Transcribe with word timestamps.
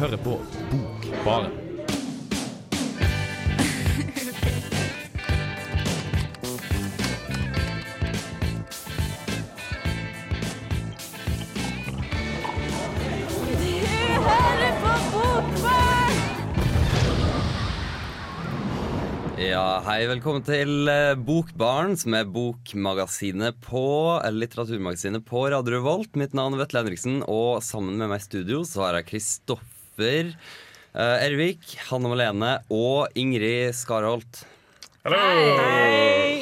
hører 0.00 0.20
på 0.20 0.36
Bokbaren. 0.72 1.54
Ja, 19.36 19.80
hei, 19.86 20.02
velkommen 20.10 20.44
til 20.44 20.84
Bokbaren, 20.84 21.24
Bokbarn, 21.26 21.94
som 21.96 22.14
er 22.18 22.26
bokmagasinet 22.28 23.56
på 23.64 23.84
litteraturmagasinet 24.34 25.24
på 25.28 25.46
Radio 25.52 25.78
Revolt. 25.78 26.12
Mitt 26.20 26.36
navn 26.36 26.56
er 26.56 26.64
Vetle 26.64 26.82
Henriksen, 26.82 27.22
og 27.24 27.62
sammen 27.64 27.96
med 27.96 28.10
meg 28.12 28.20
i 28.20 28.26
studio 28.26 28.60
så 28.68 28.84
har 28.84 29.00
jeg 29.00 29.10
Kristoffer 29.14 29.75
eh, 30.04 31.24
Ervik, 31.24 31.76
Hanne 31.88 32.10
Malene 32.12 32.52
og 32.72 33.08
Ingrid 33.16 33.72
Skarholt. 33.76 34.42
Hallo! 35.06 35.20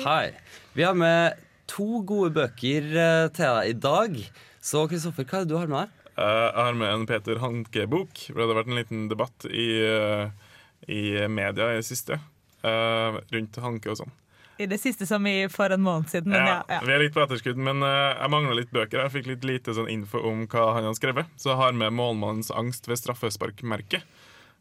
Hei. 0.04 0.32
Vi 0.74 0.82
har 0.82 0.96
med 0.98 1.38
to 1.70 2.02
gode 2.06 2.32
bøker 2.34 2.86
uh, 2.94 3.28
til 3.34 3.44
deg 3.60 3.70
i 3.70 3.76
dag. 3.78 4.16
Så 4.64 4.86
Kristoffer, 4.90 5.26
hva 5.28 5.42
er 5.42 5.44
det 5.44 5.52
du 5.52 5.58
har 5.60 5.70
med 5.70 5.84
deg? 5.84 6.00
Uh, 6.16 6.24
Jeg 6.24 6.64
har 6.64 6.78
med 6.80 6.90
en 6.90 7.06
Peter 7.06 7.40
Hanke-bok. 7.42 8.26
For 8.26 8.34
det 8.38 8.46
hadde 8.46 8.58
vært 8.58 8.72
en 8.72 8.80
liten 8.80 9.06
debatt 9.12 9.46
i, 9.50 9.68
eh, 9.84 10.52
i 10.88 11.02
media 11.28 11.72
i 11.72 11.80
det 11.80 11.86
siste 11.86 12.18
eh, 12.64 13.18
rundt 13.34 13.60
Hanke 13.62 13.92
og 13.92 14.00
sånn. 14.00 14.14
I 14.58 14.66
det 14.70 14.78
siste 14.78 15.06
som 15.06 15.26
i 15.26 15.48
for 15.50 15.72
en 15.74 15.82
måned 15.82 16.10
siden. 16.10 16.30
Men 16.30 16.46
ja, 16.46 16.58
ja. 16.68 16.80
Vi 16.86 16.92
er 16.94 17.02
litt 17.02 17.14
på 17.14 17.22
etterskudd, 17.24 17.58
men 17.58 17.82
uh, 17.82 18.14
jeg 18.14 18.30
mangla 18.30 18.54
litt 18.58 18.70
bøker. 18.74 19.02
Jeg 19.02 19.14
fikk 19.16 19.30
litt 19.32 19.46
lite 19.48 19.74
sånn 19.74 19.90
info 19.90 20.22
om 20.22 20.44
hva 20.50 20.68
han 20.76 20.86
har 20.88 20.94
skrevet. 20.98 21.32
Så 21.36 21.50
jeg 21.52 21.60
har 21.60 21.74
med 21.74 21.94
'Målmannens 21.96 22.52
angst 22.54 22.86
ved 22.88 23.00
straffesparkmerket', 23.02 24.06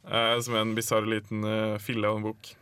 uh, 0.09 0.39
som 0.41 0.57
er 0.57 0.65
en 0.65 0.73
bisarr 0.77 1.05
liten 1.05 1.45
uh, 1.45 1.77
fille 1.77 2.09
av 2.09 2.17
en 2.17 2.25
bok. 2.31 2.55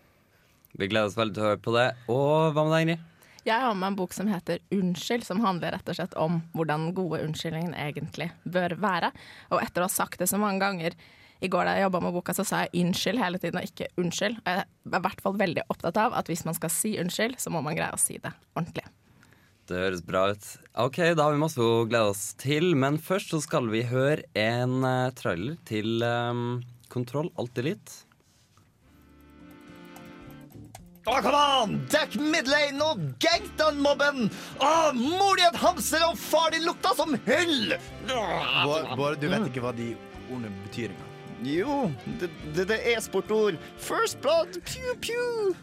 Vi 0.76 0.88
gleder 0.88 1.08
oss 1.08 1.18
veldig 1.20 1.36
til 1.36 1.44
å 1.44 1.50
høre 1.52 1.64
på 1.64 1.76
det. 1.76 1.88
Og 2.12 2.52
hva 2.52 2.68
med 2.68 2.76
deg, 2.76 2.84
Ingrid? 2.86 3.08
Jeg 3.42 3.58
har 3.58 3.74
med 3.74 3.88
en 3.88 3.98
bok 3.98 4.14
som 4.14 4.28
heter 4.28 4.60
'Unnskyld', 4.70 5.26
som 5.26 5.40
handler 5.42 5.72
rett 5.72 5.90
og 5.90 5.96
slett 5.96 6.14
om 6.14 6.42
hvordan 6.54 6.92
gode 6.94 7.24
unnskyldninger 7.26 7.74
egentlig 7.74 8.32
bør 8.44 8.76
være. 8.76 9.12
Og 9.50 9.64
etter 9.64 9.82
å 9.82 9.88
ha 9.90 9.90
sagt 9.90 10.20
det 10.20 10.30
så 10.30 10.38
mange 10.38 10.60
ganger 10.60 10.94
i 11.42 11.50
går 11.50 11.66
da 11.66 11.76
jeg 11.76 11.88
jobba 11.88 12.02
med 12.06 12.14
boka, 12.14 12.34
så 12.38 12.46
sa 12.46 12.64
jeg 12.64 12.74
'unnskyld' 12.78 13.22
hele 13.24 13.40
tiden, 13.42 13.60
og 13.60 13.66
ikke 13.66 13.88
'unnskyld'. 13.98 14.38
Og 14.38 14.46
Jeg 14.46 14.58
er 14.62 14.98
i 14.98 15.02
hvert 15.02 15.22
fall 15.22 15.38
veldig 15.38 15.64
opptatt 15.70 15.98
av 15.98 16.14
at 16.14 16.28
hvis 16.28 16.46
man 16.46 16.54
skal 16.54 16.70
si 16.70 16.98
unnskyld, 17.02 17.40
så 17.40 17.50
må 17.50 17.62
man 17.62 17.76
greie 17.76 17.94
å 17.94 18.00
si 18.00 18.18
det 18.18 18.34
ordentlig. 18.56 18.86
Det 19.68 19.78
høres 19.78 20.02
bra 20.04 20.32
ut. 20.32 20.46
Ok, 20.76 20.98
Da 21.16 21.24
har 21.24 21.32
vi 21.32 21.40
masse 21.40 21.58
å 21.58 21.88
glede 21.88 22.12
oss 22.12 22.34
til. 22.34 22.76
Men 22.76 22.98
først 22.98 23.30
så 23.30 23.42
skal 23.42 23.70
vi 23.72 23.84
høre 23.84 24.24
en 24.36 24.84
eh, 24.84 25.12
trailer 25.12 25.58
til 25.66 26.04
um, 26.04 26.64
Kontroll 26.90 27.32
alltid 27.40 27.64
litt. 27.64 27.94
Å, 31.08 31.16
kom 31.24 31.34
an! 31.34 31.78
Dekk 31.90 32.20
midlane 32.20 32.84
og 32.84 33.00
gank 33.24 33.48
den 33.58 33.80
mobben! 33.82 34.28
Å, 34.60 34.92
mor 34.94 35.40
di 35.40 35.48
et 35.48 35.58
hamster 35.58 36.04
og 36.06 36.20
far 36.20 36.52
din 36.54 36.68
lukta 36.68 36.94
som 36.98 37.16
hyll! 37.26 37.74
Bård, 38.06 38.92
Bård, 39.00 39.18
du 39.24 39.32
vet 39.32 39.48
ikke 39.50 39.64
hva 39.66 39.74
de 39.74 39.96
ordene 40.30 40.52
betyr 40.68 40.92
engang. 40.92 41.11
Jo, 41.44 41.92
det, 42.22 42.28
det, 42.56 42.68
det 42.70 42.78
er 42.94 43.00
sportord. 43.02 43.56
First 43.82 44.20
blood, 44.22 44.60
pew, 44.68 44.92
pew. 45.02 45.56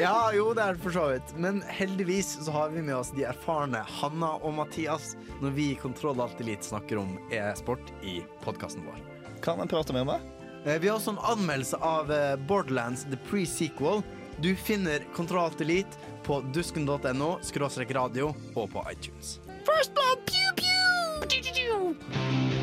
Ja, 0.00 0.30
jo, 0.36 0.50
det 0.56 0.62
er 0.66 0.76
det 0.76 0.82
for 0.84 0.92
så 0.92 1.04
vidt. 1.14 1.32
Men 1.40 1.62
heldigvis 1.72 2.34
så 2.44 2.52
har 2.52 2.68
vi 2.74 2.82
med 2.84 2.96
oss 2.98 3.12
de 3.16 3.24
erfarne 3.30 3.80
Hanna 4.00 4.34
og 4.44 4.52
Mathias 4.58 5.14
når 5.40 5.54
vi 5.56 5.70
i 5.72 5.78
Kontroll 5.80 6.20
Alt 6.20 6.40
Elite 6.44 6.66
snakker 6.68 7.00
om 7.00 7.14
e-sport 7.32 7.92
i 8.04 8.18
podkasten 8.44 8.84
vår. 8.84 9.00
Kan 9.44 9.60
jeg 9.64 9.72
prate 9.72 9.96
med 9.96 10.06
meg? 10.12 10.20
Eh, 10.66 10.76
Vi 10.80 10.88
har 10.88 10.98
også 10.98 11.14
en 11.16 11.24
anmeldelse 11.32 11.80
av 11.84 12.12
eh, 12.12 12.34
Borderlands 12.48 13.06
The 13.08 13.18
Pre-Sequel. 13.30 14.04
Du 14.44 14.52
finner 14.56 15.04
Kontroll 15.16 15.46
Alt 15.48 15.60
Elite 15.64 15.96
på 16.24 16.40
dusken.no, 16.56 17.34
skråstrek 17.44 17.92
radio 17.96 18.32
og 18.56 18.68
på 18.72 18.84
iTunes. 18.92 19.38
First 19.64 19.94
blood, 19.96 20.20
pew, 20.28 20.52
pew. 20.60 21.28
Pew, 21.28 21.40
pew, 21.40 21.54
pew. 21.56 22.53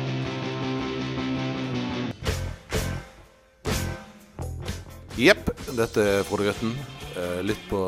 Jepp, 5.22 5.50
dette 5.76 6.02
er 6.02 6.24
Frode 6.26 6.48
Grøtten. 6.48 6.72
Eh, 7.14 7.40
Lytt 7.46 7.62
på 7.70 7.80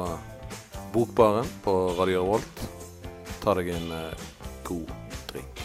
Bokbaren 0.95 1.49
på 1.65 1.73
Radio 1.99 2.23
Revolt. 2.23 2.65
Ta 3.43 3.55
deg 3.59 3.73
en 3.75 3.89
eh, 3.97 4.27
god 4.67 4.93
drink. 5.33 5.63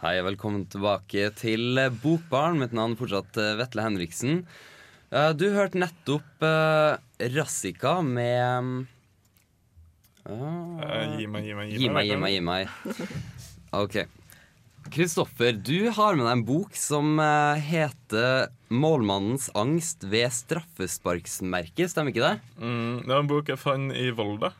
Hei, 0.00 0.14
og 0.22 0.30
velkommen 0.30 0.64
tilbake 0.72 1.26
til 1.36 1.76
Bokbaren. 2.00 2.60
Mitt 2.62 2.72
navn 2.76 2.94
er 2.96 3.00
fortsatt 3.02 3.40
eh, 3.42 3.52
Vetle 3.60 3.84
Henriksen. 3.84 4.40
Eh, 5.10 5.32
Du 5.36 5.50
hørte 5.52 5.82
nettopp 5.82 6.46
eh, 6.46 6.96
Rassika 7.36 7.98
med 8.06 8.86
ah, 10.24 10.80
Eh, 10.80 11.18
gi 11.18 11.26
meg, 11.28 11.44
gi 11.44 11.58
meg, 11.58 11.74
Gi 11.76 11.92
meg, 11.92 12.08
gi 12.08 12.16
meg, 12.16 12.32
gi 12.38 12.40
meg. 12.48 12.64
OK. 13.76 14.00
Kristoffer, 14.90 15.52
du 15.54 15.90
har 15.94 16.16
med 16.18 16.24
deg 16.26 16.32
en 16.34 16.42
bok 16.48 16.74
som 16.74 17.12
eh, 17.22 17.60
heter 17.62 18.48
'Målmannens 18.74 19.46
angst 19.54 20.02
ved 20.02 20.32
straffesparksmerket'. 20.34 21.92
Stemmer 21.92 22.10
ikke 22.10 22.24
det? 22.26 22.40
Mm, 22.58 23.04
det 23.04 23.12
var 23.12 23.22
en 23.22 23.30
bok 23.30 23.52
jeg 23.52 23.60
fant 23.60 23.94
i 23.94 24.08
Volda. 24.10 24.50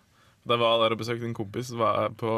Da 0.47 0.55
jeg 0.55 0.63
var 0.63 0.79
der 0.85 0.95
og 0.95 1.01
besøkte 1.03 1.27
en 1.27 1.35
kompis, 1.35 1.73
var 1.77 1.99
jeg 2.05 2.17
på 2.23 2.35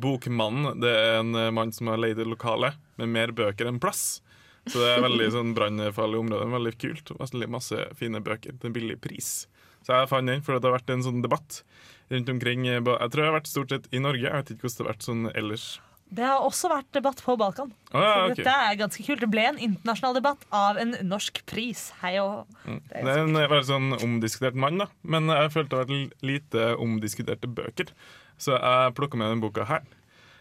Bokmannen. 0.00 0.80
Det 0.80 0.90
er 0.96 1.18
en 1.20 1.34
eh, 1.36 1.50
mann 1.52 1.72
som 1.76 1.92
har 1.92 2.00
leid 2.00 2.18
et 2.18 2.26
lokale 2.30 2.72
med 2.96 3.12
mer 3.12 3.34
bøker 3.36 3.68
enn 3.68 3.80
plass. 3.82 4.22
Så 4.66 4.80
det 4.80 4.88
er 4.96 5.04
veldig 5.04 5.28
sånn 5.34 5.52
brannfarlig 5.56 6.18
område. 6.20 6.48
Veldig 6.52 6.74
kult. 6.80 7.12
Veldig 7.20 7.48
masse 7.52 7.84
fine 8.00 8.20
bøker 8.24 8.56
til 8.56 8.70
en 8.70 8.76
billig 8.76 8.96
pris. 9.00 9.46
Så 9.84 9.92
jeg 9.96 10.08
fant 10.10 10.28
den, 10.28 10.42
for 10.44 10.56
det 10.56 10.68
har 10.68 10.76
vært 10.78 10.90
en 10.92 11.04
sånn 11.04 11.22
debatt 11.24 11.62
rundt 12.10 12.28
omkring. 12.32 12.66
eh, 12.68 12.80
Jeg 12.80 12.84
tror 13.12 13.24
jeg 13.24 13.28
har 13.32 13.38
vært 13.40 13.52
stort 13.52 13.68
sett 13.76 13.88
i 13.92 13.98
Norge. 14.00 14.24
Jeg 14.24 14.32
vet 14.32 14.50
ikke 14.56 14.64
hvordan 14.68 14.76
det 14.76 14.86
har 14.86 14.92
vært 14.94 15.08
sånn 15.08 15.30
ellers. 15.36 15.68
Det 16.10 16.24
har 16.26 16.42
også 16.42 16.68
vært 16.72 16.88
debatt 16.96 17.20
på 17.22 17.36
Balkan. 17.38 17.70
Oh, 17.94 18.00
ja, 18.02 18.14
Så. 18.28 18.34
Dette 18.40 18.50
er 18.66 18.78
ganske 18.80 19.04
kult. 19.06 19.20
Det 19.22 19.28
ble 19.30 19.44
en 19.46 19.60
internasjonal 19.62 20.16
debatt 20.18 20.42
av 20.50 20.76
en 20.82 20.96
norsk 21.06 21.42
pris. 21.46 21.84
Hei 22.00 22.16
og 22.18 22.48
Det 22.66 23.04
er 23.04 23.20
en 23.22 23.34
veldig 23.38 23.60
sånn 23.68 23.92
omdiskutert 24.02 24.58
mann, 24.58 24.78
da. 24.82 24.88
Men 25.02 25.30
jeg 25.30 25.52
følte 25.54 25.70
det 25.70 25.78
har 25.78 25.86
vært 25.92 26.26
lite 26.32 26.66
omdiskuterte 26.82 27.46
bøker. 27.54 27.92
Så 28.40 28.56
jeg 28.58 28.94
plukka 28.98 29.16
med 29.20 29.30
denne 29.30 29.44
boka 29.44 29.64
her. 29.70 29.82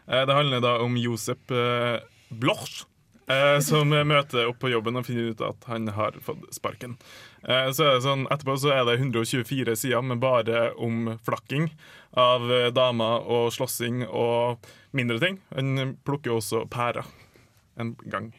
Eh, 0.07 0.25
Det 0.25 0.33
handler 0.35 0.61
da 0.65 0.77
om 0.81 0.95
Josep 0.97 1.51
eh, 1.51 1.99
Bloch. 2.31 2.85
eh, 3.29 3.59
Som 3.61 3.89
møter 3.93 4.47
opp 4.49 4.57
på 4.59 4.71
jobben 4.73 4.97
og 4.97 5.05
finner 5.05 5.29
ut 5.35 5.41
at 5.41 5.69
han 5.69 5.87
har 5.93 6.17
fått 6.25 6.49
sparken. 6.55 6.97
Eh, 7.43 7.69
Så 7.71 7.85
er 7.85 7.93
det 7.95 8.03
sånn, 8.03 8.27
Etterpå 8.27 8.57
så 8.59 8.73
er 8.75 8.83
det 8.85 8.97
124 8.99 9.75
sider 9.79 10.01
med 10.03 10.19
bare 10.19 10.73
om 10.77 11.17
flakking 11.23 11.69
av 12.17 12.49
eh, 12.51 12.69
damer 12.75 13.23
og 13.29 13.51
slåssing 13.55 14.05
og 14.07 14.59
mindre 14.91 15.19
ting. 15.19 15.39
Han 15.55 15.97
plukker 16.03 16.35
også 16.35 16.65
pærer 16.69 17.05
en 17.79 17.95
gang. 18.05 18.33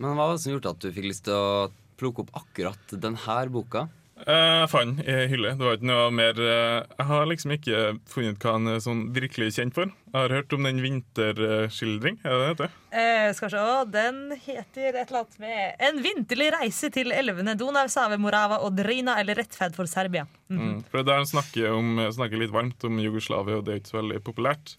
Men 0.00 0.14
hva 0.16 0.30
var 0.30 0.36
det 0.36 0.40
som 0.44 0.54
gjorde 0.54 0.70
at 0.72 0.80
du 0.80 0.92
fikk 0.96 1.08
lyst 1.10 1.26
til 1.26 1.36
å 1.36 1.70
plukke 2.00 2.22
opp 2.24 2.30
akkurat 2.38 2.92
denne 2.96 3.40
boka? 3.52 3.88
Eh, 4.26 4.60
Jeg 4.60 4.68
fant 4.68 4.98
den 4.98 5.06
i 5.08 5.26
hylle. 5.30 5.54
Det 5.56 5.64
var 5.64 5.76
ikke 5.78 5.88
noe 5.88 6.10
mer 6.12 6.36
eh, 6.44 6.82
Jeg 6.98 7.06
har 7.08 7.26
liksom 7.30 7.52
ikke 7.56 7.78
funnet 8.10 8.36
ut 8.36 8.44
hva 8.44 8.52
han 8.58 8.66
er 8.68 8.80
sånn 8.84 9.02
virkelig 9.16 9.54
kjent 9.56 9.74
for. 9.78 9.86
Jeg 10.10 10.18
har 10.18 10.34
hørt 10.34 10.52
om 10.56 10.66
den 10.68 10.80
vinterskildring. 10.84 12.18
Er 12.24 12.30
det 12.34 12.40
det 12.40 12.50
heter? 12.50 12.74
eh, 12.92 13.32
Skal 13.38 13.50
se. 13.54 13.64
Den 13.94 14.20
heter 14.44 14.90
et 15.00 15.08
eller 15.10 15.20
annet 15.24 15.38
med 15.40 15.74
'En 15.80 16.02
vinterlig 16.04 16.50
reise 16.52 16.90
til 16.92 17.12
elvene 17.12 17.56
Donau, 17.56 17.86
Save, 17.88 18.18
Morava 18.18 18.58
og 18.60 18.76
Drina', 18.76 19.18
eller 19.20 19.34
'Rettferd 19.36 19.74
for 19.74 19.84
Serbia'. 19.84 20.26
Mm. 20.50 20.84
For 20.90 21.02
Der 21.02 21.14
han 21.16 21.26
snakker, 21.26 21.72
om, 21.72 21.96
snakker 22.12 22.38
litt 22.38 22.50
varmt 22.52 22.84
om 22.84 22.98
Jugoslavia, 22.98 23.56
og 23.58 23.64
det 23.64 23.72
er 23.74 23.78
ikke 23.80 23.94
så 23.94 24.02
veldig 24.02 24.20
populært. 24.22 24.76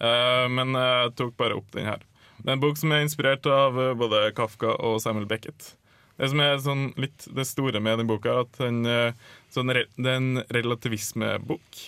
Eh, 0.00 0.48
men 0.48 0.72
jeg 0.74 1.14
tok 1.16 1.36
bare 1.36 1.56
opp 1.56 1.70
den 1.72 1.86
her. 1.86 1.98
Det 2.42 2.48
er 2.48 2.52
en 2.52 2.60
bok 2.60 2.76
som 2.76 2.90
er 2.92 3.02
inspirert 3.06 3.46
av 3.46 3.78
eh, 3.78 3.94
både 3.94 4.32
Kafka 4.34 4.74
og 4.80 5.00
Samuel 5.00 5.26
Beckett. 5.26 5.76
Det 6.20 6.28
som 6.30 6.42
er 6.44 6.60
sånn 6.62 6.84
litt 7.00 7.26
det 7.34 7.46
store 7.48 7.80
med 7.82 8.00
den 8.02 8.10
boka, 8.10 8.32
er 8.32 8.46
at 8.46 8.60
den, 8.60 8.84
eh, 8.86 9.12
sånn, 9.52 9.72
det 9.72 9.86
er 10.06 10.16
en 10.18 10.42
relativismebok. 10.52 11.82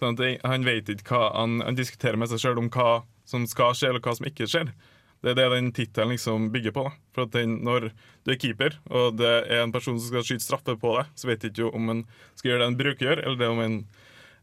Sånn 0.00 0.16
han 0.42 0.64
vet 0.64 0.88
ikke 0.88 1.12
hva 1.12 1.34
han, 1.36 1.60
han 1.60 1.76
diskuterer 1.76 2.16
med 2.16 2.30
seg 2.30 2.40
sjøl 2.40 2.58
om 2.62 2.70
hva 2.72 3.02
som 3.28 3.46
skal 3.46 3.76
skje, 3.76 3.90
eller 3.92 4.02
hva 4.04 4.16
som 4.16 4.26
ikke 4.26 4.48
skjer. 4.50 4.72
Det 5.20 5.34
er 5.34 5.36
det 5.36 5.48
den 5.52 5.72
tittelen 5.76 6.14
liksom 6.14 6.48
bygger 6.54 6.72
på. 6.72 6.86
Da. 6.88 6.92
For 7.14 7.28
at 7.28 7.34
den, 7.36 7.58
Når 7.64 7.90
du 8.24 8.32
er 8.32 8.40
keeper, 8.40 8.78
og 8.88 9.18
det 9.20 9.28
er 9.28 9.62
en 9.62 9.72
person 9.72 9.98
som 10.00 10.08
skal 10.08 10.24
skyte 10.24 10.44
straffe 10.44 10.76
på 10.80 10.94
deg, 10.96 11.10
så 11.14 11.28
vet 11.28 11.44
du 11.44 11.50
ikke 11.50 11.74
om 11.76 11.92
en 11.92 12.06
skal 12.34 12.52
gjøre 12.52 12.62
det 12.64 12.70
en 12.70 12.78
bruker 12.80 13.06
gjør, 13.06 13.22
eller 13.26 13.40
det 13.40 13.50
om 13.52 13.60
en 13.60 13.76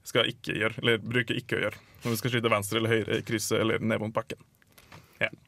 skal 0.08 0.30
ikke 0.30 0.56
gjøre, 0.56 0.78
eller 0.84 1.02
bruker 1.02 1.40
ikke 1.42 1.58
å 1.58 1.64
gjøre. 1.66 1.82
Om 2.04 2.14
du 2.14 2.20
skal 2.22 2.36
skyte 2.36 2.54
venstre 2.54 2.80
eller 2.80 2.94
høyre 2.94 3.18
i 3.18 3.26
krysset 3.26 3.60
eller 3.60 3.82
ned 3.82 4.00
mot 4.04 4.14
bakken. 4.14 4.40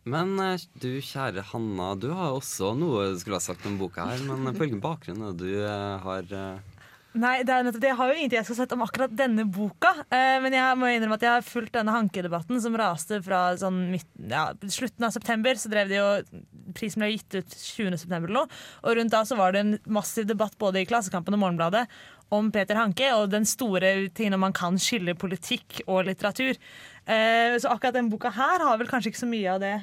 Men 0.09 0.33
eh, 0.43 0.65
du 0.81 0.91
kjære 1.03 1.45
Hanna, 1.51 1.93
du 1.99 2.09
har 2.15 2.35
også 2.37 2.73
noe 2.77 3.11
du 3.13 3.21
skulle 3.21 3.39
ha 3.39 3.43
sagt 3.43 3.67
om 3.69 3.77
boka 3.79 4.07
her. 4.09 4.25
Men 4.27 4.51
på 4.51 4.65
hvilken 4.65 4.83
bakgrunn 4.83 5.23
er 5.23 5.37
det 5.37 5.45
du 5.45 5.63
eh, 5.63 6.05
har 6.05 6.35
eh, 6.35 6.75
Nei, 7.17 7.39
det 7.41 7.49
er 7.49 7.63
nettopp 7.65 7.81
det. 7.81 7.89
Jeg 7.89 7.97
har 7.97 8.11
jo 8.11 8.17
ingenting 8.19 8.37
jeg 8.37 8.45
skal 8.45 8.57
sette 8.59 8.75
om 8.77 8.83
akkurat 8.85 9.13
denne 9.17 9.47
boka. 9.49 9.89
Eh, 10.13 10.35
men 10.43 10.53
jeg 10.53 10.77
må 10.77 10.91
innrømme 10.93 11.17
at 11.17 11.25
jeg 11.25 11.33
har 11.39 11.47
fulgt 11.47 11.73
denne 11.73 11.95
hankedebatten 11.95 12.61
som 12.61 12.77
raste 12.77 13.17
fra 13.25 13.39
sånn 13.57 13.79
midt, 13.89 14.05
ja, 14.29 14.43
slutten 14.69 15.07
av 15.07 15.15
september. 15.15 15.57
Så 15.57 15.71
drev 15.73 15.89
de 15.89 15.97
jo 15.97 16.09
Prisen 16.77 17.01
ble 17.01 17.09
gitt 17.15 17.33
ut 17.33 17.55
20. 17.57 17.97
september 17.97 18.29
eller 18.29 18.43
noe. 18.43 18.61
Og 18.85 18.99
rundt 18.99 19.15
da 19.15 19.23
så 19.25 19.39
var 19.39 19.55
det 19.55 19.63
en 19.65 19.73
massiv 19.89 20.29
debatt 20.29 20.53
både 20.61 20.83
i 20.83 20.89
Klassekampen 20.89 21.33
og 21.33 21.41
Morgenbladet 21.41 21.87
om 22.35 22.51
Peter 22.53 22.77
Hanke 22.77 23.09
og 23.15 23.29
den 23.33 23.47
store 23.49 24.09
tingen 24.15 24.37
om 24.37 24.43
man 24.45 24.55
kan 24.55 24.77
skille 24.81 25.15
politikk 25.17 25.81
og 25.87 26.05
litteratur. 26.09 26.57
Eh, 27.05 27.55
så 27.57 27.71
akkurat 27.71 27.97
denne 27.97 28.13
boka 28.13 28.31
her 28.35 28.65
har 28.65 28.77
vel 28.81 28.89
kanskje 28.91 29.13
ikke 29.13 29.23
så 29.23 29.29
mye 29.29 29.55
av 29.55 29.63
det 29.63 29.77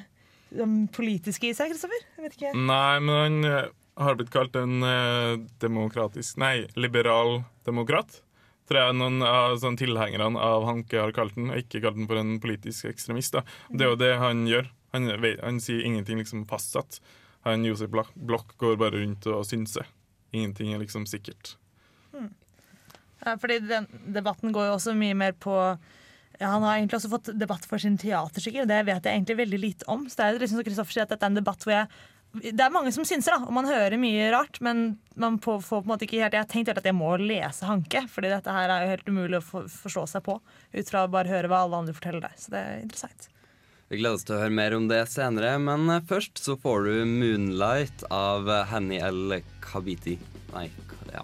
politiske 0.95 1.49
i 1.49 1.55
seg, 1.55 1.73
Kristoffer? 1.73 2.55
Nei, 2.55 2.99
men 3.03 3.15
han 3.15 3.49
eh, 3.49 3.67
har 3.99 4.15
blitt 4.15 4.31
kalt 4.31 4.55
en 4.55 4.79
eh, 4.85 5.35
demokratisk 5.61 6.39
Nei, 6.41 6.69
liberal 6.79 7.41
demokrat. 7.67 8.21
Tror 8.67 8.81
jeg 8.81 8.97
noen 8.99 9.21
av 9.23 9.59
sånn, 9.61 9.77
tilhengerne 9.79 10.39
av 10.43 10.65
Hanke 10.67 10.99
har 10.99 11.13
kalt 11.15 11.37
den, 11.37 11.51
og 11.53 11.61
ikke 11.61 11.81
kalt 11.85 11.99
den 11.99 12.07
for 12.09 12.19
en 12.19 12.35
politisk 12.43 12.89
ekstremist. 12.89 13.37
Da. 13.37 13.45
Det 13.71 13.85
er 13.85 13.93
jo 13.93 13.99
det 13.99 14.15
han 14.19 14.43
gjør. 14.49 14.67
Han, 14.95 15.07
han 15.43 15.61
sier 15.63 15.85
ingenting 15.87 16.19
liksom 16.19 16.43
fastsatt. 16.49 16.99
Han 17.47 17.63
Josef 17.67 17.91
Blok 17.91 18.11
Blokk 18.15 18.57
går 18.59 18.75
bare 18.79 18.99
rundt 18.99 19.27
og 19.31 19.45
synser. 19.47 19.87
Ingenting 20.35 20.73
er 20.73 20.83
liksom 20.83 21.07
sikkert. 21.07 21.55
Ja, 23.25 23.37
fordi 23.41 23.61
den 23.65 23.87
debatten 24.13 24.53
går 24.55 24.69
jo 24.69 24.75
også 24.77 24.93
mye 24.97 25.15
mer 25.17 25.33
på 25.33 25.55
ja, 26.37 26.51
Han 26.51 26.61
har 26.61 26.75
egentlig 26.75 26.99
også 26.99 27.09
fått 27.09 27.31
debatt 27.33 27.65
for 27.65 27.81
sin 27.81 27.97
teaterstykker, 27.97 28.67
det 28.69 28.83
vet 28.85 29.07
jeg 29.07 29.15
egentlig 29.15 29.39
veldig 29.39 29.59
lite 29.63 29.87
om. 29.89 30.05
Så 30.05 30.19
det 30.19 30.27
er 30.27 30.43
liksom 30.43 30.59
som 30.59 30.67
Kristoffer 30.67 30.93
sier, 30.97 31.07
at 31.07 31.15
dette 31.15 31.25
er 31.25 31.33
en 31.33 31.39
debatt 31.39 31.65
hvor 31.65 31.73
jeg 31.73 31.89
det 32.37 32.59
er 32.61 32.73
mange 32.73 32.91
som 32.93 33.05
synser, 33.07 33.33
da, 33.33 33.47
og 33.47 33.55
man 33.55 33.67
hører 33.69 33.97
mye 33.99 34.27
rart, 34.33 34.59
men 34.61 34.97
man 35.17 35.39
får, 35.41 35.61
på 35.65 35.79
en 35.79 35.89
måte 35.89 36.05
ikke 36.05 36.19
helt 36.21 36.35
Jeg 36.35 36.43
har 36.43 36.49
tenkt 36.51 36.69
helt 36.69 36.81
at 36.81 36.89
jeg 36.89 36.97
må 36.97 37.15
lese 37.21 37.65
Hanke, 37.65 38.03
fordi 38.11 38.29
dette 38.33 38.53
her 38.53 38.73
er 38.73 38.83
jo 38.83 38.91
helt 38.91 39.09
umulig 39.09 39.39
å 39.39 39.45
for, 39.45 39.71
forstå 39.85 40.03
seg 40.11 40.25
på 40.27 40.37
ut 40.37 40.91
fra 40.91 41.05
å 41.05 41.11
bare 41.11 41.31
høre 41.31 41.49
hva 41.49 41.63
alle 41.65 41.81
andre 41.81 41.95
forteller 41.97 42.27
deg. 42.27 42.37
Så 42.37 42.53
det 42.53 42.61
er 42.61 42.83
interessant. 42.83 43.29
Vi 43.87 44.01
gleder 44.01 44.19
oss 44.19 44.27
til 44.27 44.35
å 44.35 44.41
høre 44.43 44.57
mer 44.59 44.75
om 44.75 44.89
det 44.91 45.01
senere, 45.09 45.55
men 45.63 45.87
eh, 45.93 46.03
først 46.09 46.43
så 46.43 46.57
får 46.59 46.89
du 46.89 46.93
'Moonlight' 47.07 48.05
av 48.11 48.51
Henny 48.73 48.99
L. 48.99 49.39
Kabiti. 49.63 50.19
Nei, 50.53 50.67
ja. 51.15 51.23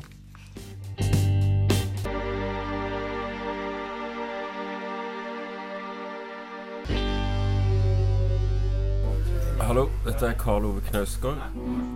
Hallo, 9.64 9.86
dette 10.04 10.28
er 10.28 10.34
Karl 10.36 10.66
Ove 10.68 10.82
Knausgård. 10.90 11.40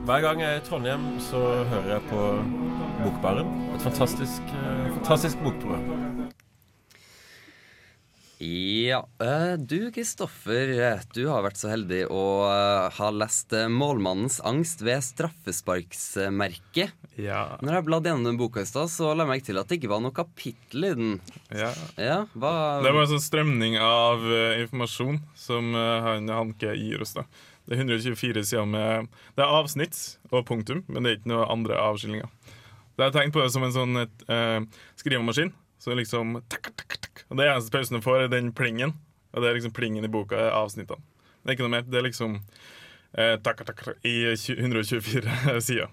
Hver 0.08 0.22
gang 0.24 0.40
jeg 0.40 0.56
er 0.56 0.62
i 0.62 0.64
Trondheim, 0.64 1.04
så 1.20 1.42
hører 1.68 1.98
jeg 1.98 2.04
på 2.08 2.22
Bokbaren. 3.02 3.50
Et 3.76 3.84
fantastisk, 3.84 4.42
eh, 4.56 4.86
fantastisk 4.96 5.42
bokprogram. 5.44 6.32
Ja, 8.40 9.02
eh, 9.20 9.58
du 9.58 9.92
Kristoffer, 9.92 10.70
eh, 10.80 11.00
du 11.14 11.28
har 11.28 11.42
vært 11.44 11.58
så 11.58 11.70
heldig 11.74 12.08
å 12.08 12.48
ha 12.94 13.10
lest 13.10 13.50
'Målmannens 13.50 14.40
angst' 14.42 14.82
ved 14.82 15.02
straffesparksmerket. 15.02 16.92
Ja. 17.18 17.58
Når 17.62 17.74
jeg 17.74 17.86
bladde 17.86 18.10
gjennom 18.10 18.24
den 18.24 18.38
boka 18.38 18.62
i 18.62 18.66
stad, 18.66 18.88
så 18.90 19.16
la 19.16 19.26
jeg 19.26 19.42
merke 19.42 19.46
til 19.46 19.58
at 19.58 19.68
det 19.68 19.82
ikke 19.82 19.90
var 19.90 20.02
noe 20.02 20.12
kapittel 20.12 20.86
i 20.86 20.94
den. 20.94 21.22
ja. 21.52 21.74
Ja, 21.98 22.26
hva 22.38 22.82
Det 22.84 22.94
var 22.94 23.02
en 23.02 23.18
sånn 23.18 23.30
strømning 23.30 23.78
av 23.78 24.20
informasjon 24.62 25.20
som 25.36 25.74
han 25.74 26.28
Hanke 26.30 26.78
gir 26.78 27.02
oss. 27.02 27.14
da. 27.14 27.24
Det 27.68 27.76
er 27.76 27.84
124 27.84 28.46
sider 28.48 28.66
med 28.66 29.10
Det 29.36 29.44
er 29.44 29.52
avsnitt 29.52 29.98
og 30.32 30.46
punktum, 30.48 30.86
men 30.88 31.04
det 31.04 31.12
er 31.12 31.20
ikke 31.20 31.34
noe 31.34 31.50
andre 31.52 31.80
avskillinger. 31.84 32.30
Det 32.98 33.06
er 33.06 33.14
tegn 33.14 33.34
på 33.36 33.44
det 33.44 33.52
som 33.54 33.66
en 33.68 33.76
sånn 33.76 34.00
et, 34.02 34.24
eh, 34.32 34.62
skrivemaskin. 34.98 35.52
Så 35.78 35.94
liksom 35.94 36.40
takk, 36.50 36.72
takk, 36.80 36.98
takk. 36.98 37.26
Og 37.30 37.38
Det 37.38 37.46
eneste 37.46 37.72
pausen 37.72 38.00
du 38.00 38.02
får, 38.02 38.24
er 38.24 38.28
den 38.32 38.54
plingen. 38.56 38.96
Og 39.34 39.44
det 39.44 39.50
er 39.50 39.60
liksom 39.60 39.76
plingen 39.76 40.06
i 40.06 40.10
boka 40.10 40.40
er 40.40 40.56
avsnittene. 40.56 41.04
Det 41.44 41.52
er 41.52 41.58
ikke 41.58 41.68
noe 41.68 41.76
mer. 41.76 41.86
Det 41.86 42.00
er 42.00 42.08
liksom 42.08 42.40
eh, 43.14 43.36
takk, 43.44 43.66
takk, 43.68 43.84
i 44.04 44.16
124 44.34 45.62
sider. 45.68 45.92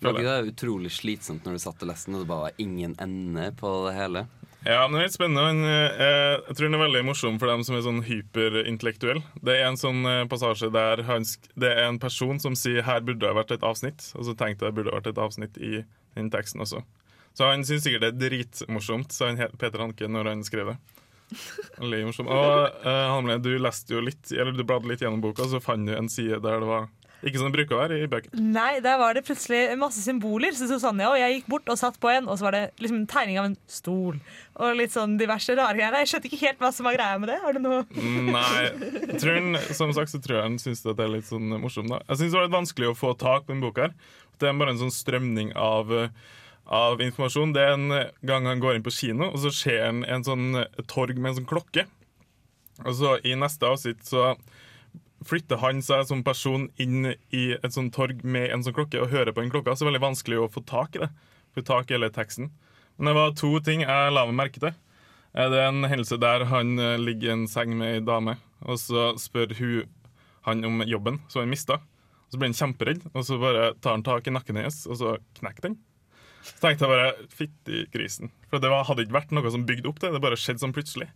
Var 0.00 0.14
er 0.22 0.44
det 0.46 0.54
utrolig 0.54 0.92
slitsomt 0.94 1.44
når 1.44 1.58
du 1.58 1.62
satt 1.62 1.82
og 1.82 1.90
leste 1.90 2.12
og 2.14 2.22
det 2.22 2.28
bare 2.30 2.46
var 2.46 2.60
ingen 2.62 2.94
ende 3.02 3.50
på 3.58 3.70
det 3.88 3.96
hele? 3.96 4.28
Ja, 4.68 4.82
men 4.84 4.98
det 4.98 5.00
er 5.00 5.06
litt 5.06 5.16
spennende. 5.16 5.44
men 5.48 5.64
eh, 5.64 6.34
jeg 6.50 6.56
tror 6.58 6.66
den 6.66 6.76
er 6.76 6.82
veldig 6.82 7.00
morsom 7.08 7.38
for 7.40 7.48
dem 7.48 7.62
som 7.64 7.78
er 7.78 7.86
sånn 7.86 8.02
hyperintellektuelle. 8.04 9.22
Det 9.40 9.54
er 9.56 9.64
en 9.64 9.80
sånn 9.80 10.02
eh, 10.04 10.26
passasje 10.28 10.68
der 10.74 11.00
det 11.00 11.70
er 11.70 11.86
en 11.86 12.00
person 12.02 12.36
som 12.42 12.56
sier 12.58 12.84
'her 12.84 13.00
burde 13.00 13.24
det 13.24 13.32
vært 13.38 13.54
et 13.56 13.64
avsnitt', 13.64 14.10
og 14.12 14.28
så 14.28 14.36
tenkte 14.36 14.66
jeg 14.66 14.74
det 14.74 14.76
burde 14.76 14.92
vært 14.92 15.08
et 15.08 15.22
avsnitt 15.24 15.56
i 15.56 15.84
den 16.18 16.28
teksten 16.28 16.60
også. 16.60 16.82
Så 17.32 17.48
han 17.48 17.64
syns 17.64 17.86
sikkert 17.86 18.04
det 18.04 18.12
er 18.12 18.28
dritmorsomt, 18.28 19.12
sa 19.12 19.32
Peter 19.56 19.78
Hanke 19.80 20.04
når 20.04 20.34
han 20.34 20.44
skrev 20.44 20.74
det. 20.74 20.76
Veldig 21.78 22.04
morsomt. 22.10 22.28
Og 22.28 22.84
eh, 22.84 23.08
Hamle, 23.08 23.38
du 23.40 23.54
leste 23.56 23.94
jo 23.94 24.04
litt, 24.04 24.28
eller 24.32 24.52
du 24.52 24.64
bladde 24.68 24.88
litt 24.90 25.00
gjennom 25.00 25.24
boka, 25.24 25.48
så 25.48 25.62
fant 25.64 25.88
du 25.88 25.96
en 25.96 26.12
side 26.12 26.42
der 26.44 26.60
det 26.60 26.68
var 26.68 26.88
ikke 27.18 27.40
som 27.40 27.48
det 27.48 27.56
bruker 27.56 27.74
å 27.74 27.80
være 27.80 27.96
i 27.98 28.08
bøker. 28.10 28.34
Nei, 28.38 28.78
der 28.84 28.98
var 29.00 29.16
det 29.16 29.24
plutselig 29.26 29.74
masse 29.80 30.02
symboler. 30.04 30.54
Så 30.54 30.68
Susanne 30.70 31.08
og 31.10 31.16
jeg 31.18 31.38
gikk 31.38 31.48
bort 31.50 31.72
og 31.72 31.78
satt 31.80 31.98
på 31.98 32.12
en, 32.12 32.28
og 32.30 32.38
så 32.38 32.46
var 32.46 32.54
det 32.54 32.62
liksom 32.78 33.00
en 33.00 33.08
tegning 33.10 33.40
av 33.40 33.48
en 33.48 33.56
stol. 33.66 34.20
Og 34.58 34.78
litt 34.78 34.94
sånn 34.94 35.16
diverse 35.18 35.56
rare 35.58 35.74
greier. 35.74 35.96
Jeg 36.04 36.12
skjønte 36.12 36.30
ikke 36.30 36.40
helt 36.44 36.62
hva 36.62 36.70
som 36.74 36.86
var 36.86 36.94
greia 36.98 37.18
med 37.18 37.32
det. 37.32 37.40
Har 37.42 37.58
du 37.58 37.62
noe 37.64 37.82
Nei. 37.98 38.62
Jeg 39.08 39.18
tror 39.18 39.38
han, 39.40 39.58
som 39.74 39.94
sagt 39.96 40.14
så 40.14 40.22
tror 40.22 40.38
jeg 40.38 40.46
han 40.46 40.60
syns 40.62 40.84
det 40.86 40.94
er 40.94 41.10
litt 41.16 41.26
sånn 41.26 41.50
morsomt. 41.58 41.90
da. 41.90 42.02
Jeg 42.06 42.22
syns 42.22 42.30
det 42.30 42.38
var 42.38 42.46
litt 42.46 42.58
vanskelig 42.58 42.92
å 42.92 42.98
få 42.98 43.14
tak 43.18 43.48
på 43.48 43.54
denne 43.54 43.66
boka. 43.66 43.90
Det 44.38 44.46
er 44.46 44.58
bare 44.60 44.76
en 44.76 44.82
sånn 44.84 44.94
strømning 44.94 45.50
av, 45.58 45.90
av 46.70 47.02
informasjon. 47.02 47.50
Det 47.56 47.66
er 47.66 47.74
en 47.74 47.88
gang 48.30 48.46
han 48.46 48.62
går 48.62 48.78
inn 48.78 48.86
på 48.86 48.94
kino, 48.94 49.32
og 49.32 49.42
så 49.42 49.50
ser 49.50 49.82
han 49.88 50.04
en 50.06 50.22
sånn 50.26 50.52
torg 50.86 51.18
med 51.18 51.32
en 51.32 51.40
sånn 51.40 51.50
klokke. 51.50 51.88
Og 52.86 52.94
så 52.94 53.16
i 53.26 53.34
neste 53.34 53.66
avsnitt 53.66 54.06
så 54.06 54.36
flytter 55.26 55.58
han 55.62 55.80
seg 55.82 56.04
som 56.06 56.22
person 56.26 56.68
inn 56.78 57.12
i 57.34 57.44
et 57.56 57.72
sånt 57.74 57.94
torg 57.96 58.20
med 58.24 58.50
en 58.54 58.62
sånn 58.62 58.76
klokke 58.76 59.00
og 59.02 59.10
hører 59.10 59.32
på 59.34 59.42
den 59.42 59.50
klokka. 59.50 59.74
Så 59.74 59.82
er 59.82 59.88
det 59.88 59.92
veldig 59.96 60.04
vanskelig 60.06 60.38
å 60.44 60.50
få 60.52 60.62
tak 60.68 60.94
i 60.96 61.02
det. 61.02 61.08
Få 61.56 61.64
tak 61.66 61.90
i 61.90 61.96
hele 61.96 62.10
teksten. 62.14 62.50
Men 62.98 63.10
det 63.10 63.16
var 63.18 63.34
to 63.38 63.50
ting 63.64 63.82
jeg 63.82 64.12
la 64.14 64.24
meg 64.28 64.38
merke 64.38 64.62
til. 64.62 64.74
Eh, 65.34 65.48
Det 65.50 65.58
er 65.58 65.68
en 65.72 65.84
hendelse 65.90 66.18
der 66.20 66.44
han 66.50 66.78
eh, 66.78 66.96
ligger 66.98 67.28
i 67.28 67.34
en 67.34 67.46
seng 67.50 67.76
med 67.78 67.94
ei 67.96 68.00
dame, 68.04 68.36
og 68.62 68.78
så 68.78 69.12
spør 69.18 69.54
hun 69.58 69.88
han 70.46 70.64
om 70.64 70.82
jobben 70.86 71.18
som 71.28 71.42
han 71.42 71.50
mista. 71.50 71.80
Så 72.30 72.38
blir 72.38 72.50
han 72.50 72.56
kjemperedd, 72.58 73.06
og 73.14 73.24
så 73.24 73.38
bare 73.40 73.72
tar 73.80 73.94
han 73.96 74.02
tak 74.04 74.26
i 74.28 74.30
nakken 74.34 74.56
hennes, 74.60 74.82
og 74.86 74.96
så 75.00 75.16
knekker 75.40 75.68
den. 75.68 75.78
Så 76.44 76.58
tenkte 76.62 76.86
jeg 76.86 76.92
bare 76.92 77.28
fytti 77.34 77.84
grisen. 77.92 78.30
For 78.50 78.60
det 78.62 78.70
var, 78.70 78.84
hadde 78.88 79.04
ikke 79.04 79.16
vært 79.18 79.32
noe 79.36 79.50
som 79.50 79.64
bygde 79.68 79.88
opp 79.90 79.98
det. 80.00 80.12
Det 80.14 80.20
bare 80.22 80.36
skjedde 80.38 80.62
sånn 80.62 80.72
plutselig. 80.76 81.08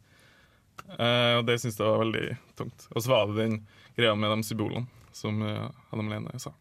Eh, 0.98 1.34
og 1.38 1.46
det 1.48 1.58
syntes 1.60 1.78
jeg 1.78 1.86
var 1.88 2.00
veldig 2.02 2.26
tungt. 2.58 2.86
Og 2.92 3.04
så 3.04 3.12
var 3.12 3.30
det 3.30 3.38
den 3.42 3.58
greia 3.96 4.14
med 4.16 4.30
de 4.36 4.42
symbolene, 4.46 4.86
som 5.12 5.42
Adam 5.42 6.08
Lene 6.08 6.38
sa. 6.40 6.52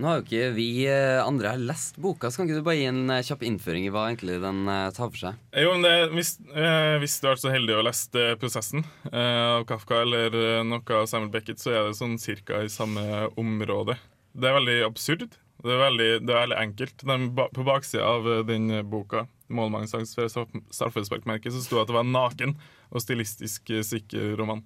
Nå 0.00 0.08
har 0.08 0.20
jo 0.20 0.22
ikke 0.24 0.46
vi 0.56 0.86
eh, 0.88 1.18
andre 1.20 1.50
her 1.52 1.60
lest 1.68 1.98
boka, 2.00 2.30
så 2.32 2.40
kan 2.40 2.46
ikke 2.48 2.62
du 2.62 2.64
bare 2.64 2.78
gi 2.78 2.86
en 2.88 3.10
eh, 3.12 3.20
kjapp 3.28 3.42
innføring 3.44 3.84
i 3.84 3.90
hva 3.92 4.06
egentlig 4.08 4.38
den 4.40 4.62
eh, 4.72 4.86
tar 4.96 5.10
for 5.12 5.20
seg? 5.20 5.42
Jo, 5.52 5.74
men 5.74 5.84
det, 5.84 5.92
hvis, 6.16 6.30
eh, 6.48 6.94
hvis 7.02 7.18
du 7.20 7.26
er 7.28 7.36
så 7.42 7.52
heldig 7.52 7.76
å 7.76 7.82
lese 7.84 8.22
eh, 8.22 8.32
prosessen 8.40 8.86
eh, 9.12 9.42
av 9.58 9.66
Kafka 9.68 10.00
eller 10.06 10.32
eh, 10.32 10.62
noe 10.64 10.96
av 10.96 11.04
Samuel 11.12 11.28
Beckett, 11.34 11.60
så 11.60 11.74
er 11.76 11.90
det 11.90 11.98
sånn 12.00 12.16
cirka 12.22 12.62
i 12.64 12.72
samme 12.72 13.04
område. 13.36 13.98
Det 14.32 14.48
er 14.48 14.56
veldig 14.56 14.78
absurd. 14.88 15.28
Det 15.62 15.70
er 15.76 15.84
veldig, 15.84 16.10
det 16.24 16.32
er 16.34 16.40
veldig 16.46 16.60
enkelt. 16.64 17.04
Den, 17.12 17.28
på 17.36 17.68
baksida 17.68 18.08
av 18.16 18.32
eh, 18.32 18.44
den 18.48 18.72
boka, 18.88 19.26
'Målmannens 19.52 19.92
angst 19.92 20.16
for 20.16 20.32
straff- 20.32 20.62
straffesparkmerket', 20.72 21.52
så 21.52 21.60
sto 21.60 21.76
det 21.76 21.82
at 21.84 21.92
det 21.92 21.98
var 22.00 22.06
en 22.08 22.16
naken 22.16 22.56
og 22.88 23.04
stilistisk 23.04 23.68
eh, 23.76 23.84
sikker 23.84 24.38
roman. 24.40 24.64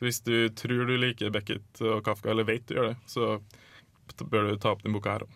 Hvis 0.00 0.22
du 0.24 0.48
tror 0.56 0.86
du 0.88 0.94
liker 0.96 1.30
Beckett 1.34 1.80
og 1.84 2.02
Kafka, 2.06 2.30
eller 2.32 2.44
vet 2.48 2.64
du 2.66 2.74
gjør 2.78 2.88
det, 2.94 2.96
så 3.10 3.40
bør 4.24 4.50
du 4.50 4.56
ta 4.60 4.72
opp 4.72 4.82
den 4.82 4.92
boka 4.96 5.12
her 5.18 5.26
òg. 5.26 5.34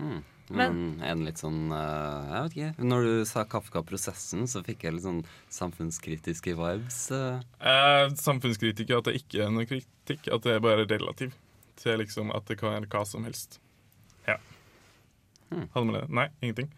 Hmm. 0.00 0.22
Men- 0.50 0.96
Men 0.98 1.02
er 1.04 1.14
den 1.14 1.24
litt 1.26 1.38
sånn 1.38 1.70
eh, 1.70 2.30
Jeg 2.32 2.42
vet 2.42 2.54
ikke. 2.56 2.84
Når 2.88 3.02
du 3.04 3.24
sa 3.24 3.44
Kafka-prosessen, 3.44 4.48
så 4.50 4.64
fikk 4.66 4.82
jeg 4.82 4.94
litt 4.94 5.04
sånn 5.04 5.20
samfunnskritiske 5.48 6.56
vibes. 6.58 7.10
eh. 7.12 7.40
samfunnskritikk 7.60 8.18
samfunnskritiker 8.18 8.98
at 8.98 9.04
det 9.04 9.14
ikke 9.22 9.44
er 9.46 9.50
noe 9.54 9.66
kritikk, 9.68 10.26
at 10.32 10.42
det 10.42 10.56
er 10.56 10.60
bare 10.64 10.86
relativ 10.90 11.32
til 11.76 11.98
liksom 11.98 12.34
at 12.34 12.44
det 12.46 12.58
kan 12.58 12.72
være 12.72 12.88
hva 12.90 13.04
som 13.06 13.22
helst. 13.24 13.60
Ja. 14.26 14.38
Hmm. 15.52 15.68
Hadde 15.74 15.86
med 15.86 16.00
det? 16.00 16.10
Nei, 16.10 16.28
ingenting. 16.42 16.72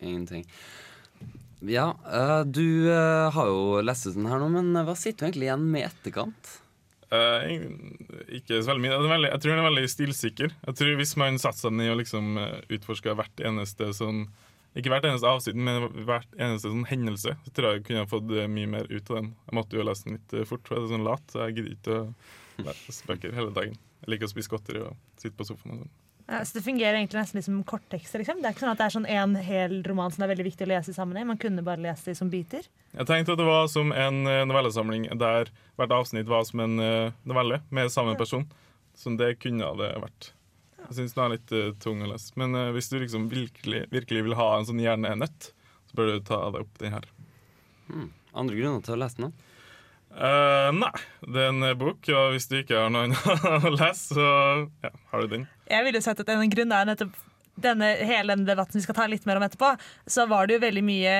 Ingenting. 0.00 0.44
Ja, 1.66 1.90
eh, 2.06 2.40
du 2.46 2.90
eh, 2.92 3.30
har 3.34 3.50
jo 3.50 3.82
lest 3.82 4.06
ut 4.06 4.14
den 4.14 4.28
her 4.30 4.38
nå, 4.38 4.48
men 4.52 4.70
eh, 4.76 4.86
hva 4.86 4.94
sitter 4.98 5.26
du 5.26 5.28
egentlig 5.28 5.48
igjen 5.48 5.64
med 5.72 5.88
etterkant? 5.88 6.50
Eh, 7.10 7.54
ikke 8.36 8.60
så 8.60 8.74
veldig 8.74 8.84
mye. 8.84 8.98
Veldig, 9.10 9.30
jeg 9.32 9.42
tror 9.42 9.54
den 9.54 9.62
er 9.62 9.70
veldig 9.70 9.90
stilsikker. 9.90 10.54
Jeg 10.68 10.78
tror 10.78 10.98
Hvis 11.00 11.16
man 11.20 11.40
satte 11.40 11.62
seg 11.62 11.74
ned 11.74 11.94
og 11.94 12.00
liksom 12.02 12.36
utforske 12.36 12.76
utforska 12.76 13.16
hvert 13.16 13.44
eneste 13.48 13.88
sånn 13.96 14.26
Ikke 14.76 14.92
hvert 14.92 15.06
eneste 15.08 15.30
avsnitt, 15.30 15.56
men 15.56 15.88
hvert 16.06 16.34
eneste 16.36 16.68
sånn 16.68 16.84
hendelse, 16.86 17.32
så 17.42 17.54
tror 17.56 17.70
jeg 17.70 17.80
jeg 17.80 17.86
kunne 17.88 18.10
fått 18.10 18.28
eh, 18.36 18.50
mye 18.52 18.68
mer 18.76 18.90
ut 18.92 19.08
av 19.10 19.22
den. 19.22 19.32
Jeg 19.48 19.56
måtte 19.58 19.78
jo 19.80 19.86
lese 19.88 20.06
den 20.06 20.18
litt 20.18 20.36
eh, 20.36 20.46
fort, 20.46 20.66
for 20.68 20.76
jeg 20.76 20.84
er 20.84 20.92
sånn 20.92 21.08
lat, 21.08 21.24
så 21.32 21.46
jeg 21.46 21.56
gidder 21.56 21.72
ikke 21.74 21.96
å 21.96 22.66
lese 22.68 23.08
bøker 23.08 23.34
hele 23.40 23.54
dagen. 23.56 23.80
Jeg 24.04 24.12
liker 24.12 24.28
å 24.28 24.34
spise 24.34 24.52
godteri 24.52 24.84
og 24.84 25.00
sitte 25.18 25.34
på 25.40 25.48
sofaen. 25.48 25.80
og 25.80 25.82
sånn. 25.86 25.96
Ja, 26.30 26.44
så 26.44 26.58
det 26.58 26.64
fungerer 26.64 26.98
egentlig 26.98 27.22
nesten 27.22 27.42
som 27.42 27.60
korttekster. 27.64 28.20
Liksom. 28.20 28.42
Det 28.42 28.50
er 28.50 28.52
ikke 28.52 28.66
sånn 28.66 28.74
at 28.74 28.80
det 28.82 28.86
er 28.86 28.92
sånn 28.92 29.06
en 29.08 29.36
hel 29.40 29.78
roman 29.86 30.12
som 30.12 30.20
det 30.20 30.26
er 30.26 30.32
veldig 30.34 30.44
viktig 30.50 30.66
å 30.66 30.70
lese 30.74 30.92
i 30.92 30.96
sammenheng. 30.96 31.24
Man 31.30 31.40
kunne 31.40 31.64
bare 31.64 31.80
lese 31.80 32.10
det 32.10 32.18
som 32.18 32.28
biter. 32.28 32.68
Jeg 32.92 33.08
tenkte 33.08 33.32
at 33.32 33.40
det 33.40 33.46
var 33.48 33.70
som 33.72 33.94
en 33.96 34.18
eh, 34.28 34.44
novellesamling 34.44 35.06
der 35.22 35.48
hvert 35.80 35.94
avsnitt 35.96 36.28
var 36.28 36.44
som 36.44 36.60
en 36.66 36.76
eh, 36.84 37.16
novelle 37.24 37.62
med 37.72 37.88
samme 37.94 38.12
person. 38.20 38.44
Så 38.98 39.14
det 39.16 39.38
kunne 39.40 39.72
det 39.80 39.94
vært. 40.04 40.32
Jeg 40.82 40.98
syns 40.98 41.16
den 41.16 41.24
er 41.24 41.34
litt 41.36 41.52
uh, 41.54 41.72
tung 41.80 42.04
å 42.04 42.12
lese. 42.12 42.32
Men 42.40 42.56
uh, 42.56 42.70
hvis 42.76 42.88
du 42.92 42.98
liksom 42.98 43.28
virkelig, 43.32 43.86
virkelig 43.92 44.24
vil 44.26 44.36
ha 44.36 44.48
en 44.56 44.68
sånn 44.68 44.80
hjernenøtt, 44.82 45.50
så 45.88 45.96
bør 45.96 46.12
du 46.12 46.24
ta 46.28 46.42
deg 46.52 46.64
opp 46.64 46.80
den 46.82 46.96
her. 46.96 47.08
Andre 48.36 48.56
grunner 48.56 48.84
til 48.84 48.96
å 48.96 49.00
lese 49.00 49.20
den? 49.20 49.30
da? 49.30 49.48
Eh, 50.16 50.68
nei, 50.74 50.94
det 51.28 51.42
er 51.42 51.50
en 51.52 51.64
eh, 51.68 51.76
bok, 51.78 52.00
og 52.10 52.32
hvis 52.34 52.48
du 52.50 52.56
ikke 52.58 52.80
har 52.80 52.92
noen 52.92 53.12
å 53.68 53.72
lese, 53.74 54.16
så 54.16 54.28
ja, 54.82 54.90
har 55.12 55.24
du 55.24 55.34
den. 55.34 55.44
Jeg 55.68 55.84
ville 55.86 56.02
sagt 56.04 56.22
at 56.24 56.32
en 56.32 56.54
grunn 56.54 56.72
er 56.74 56.88
nettopp 56.88 57.18
denne, 57.58 57.92
hele 58.06 58.34
denne 58.34 58.48
debatten 58.48 58.78
vi 58.78 58.84
skal 58.86 58.96
ta 58.96 59.06
litt 59.10 59.26
mer 59.28 59.40
om 59.40 59.46
etterpå, 59.46 59.74
så 60.06 60.26
var 60.30 60.46
det 60.46 60.58
jo 60.58 60.64
veldig 60.64 60.84
mye 60.86 61.14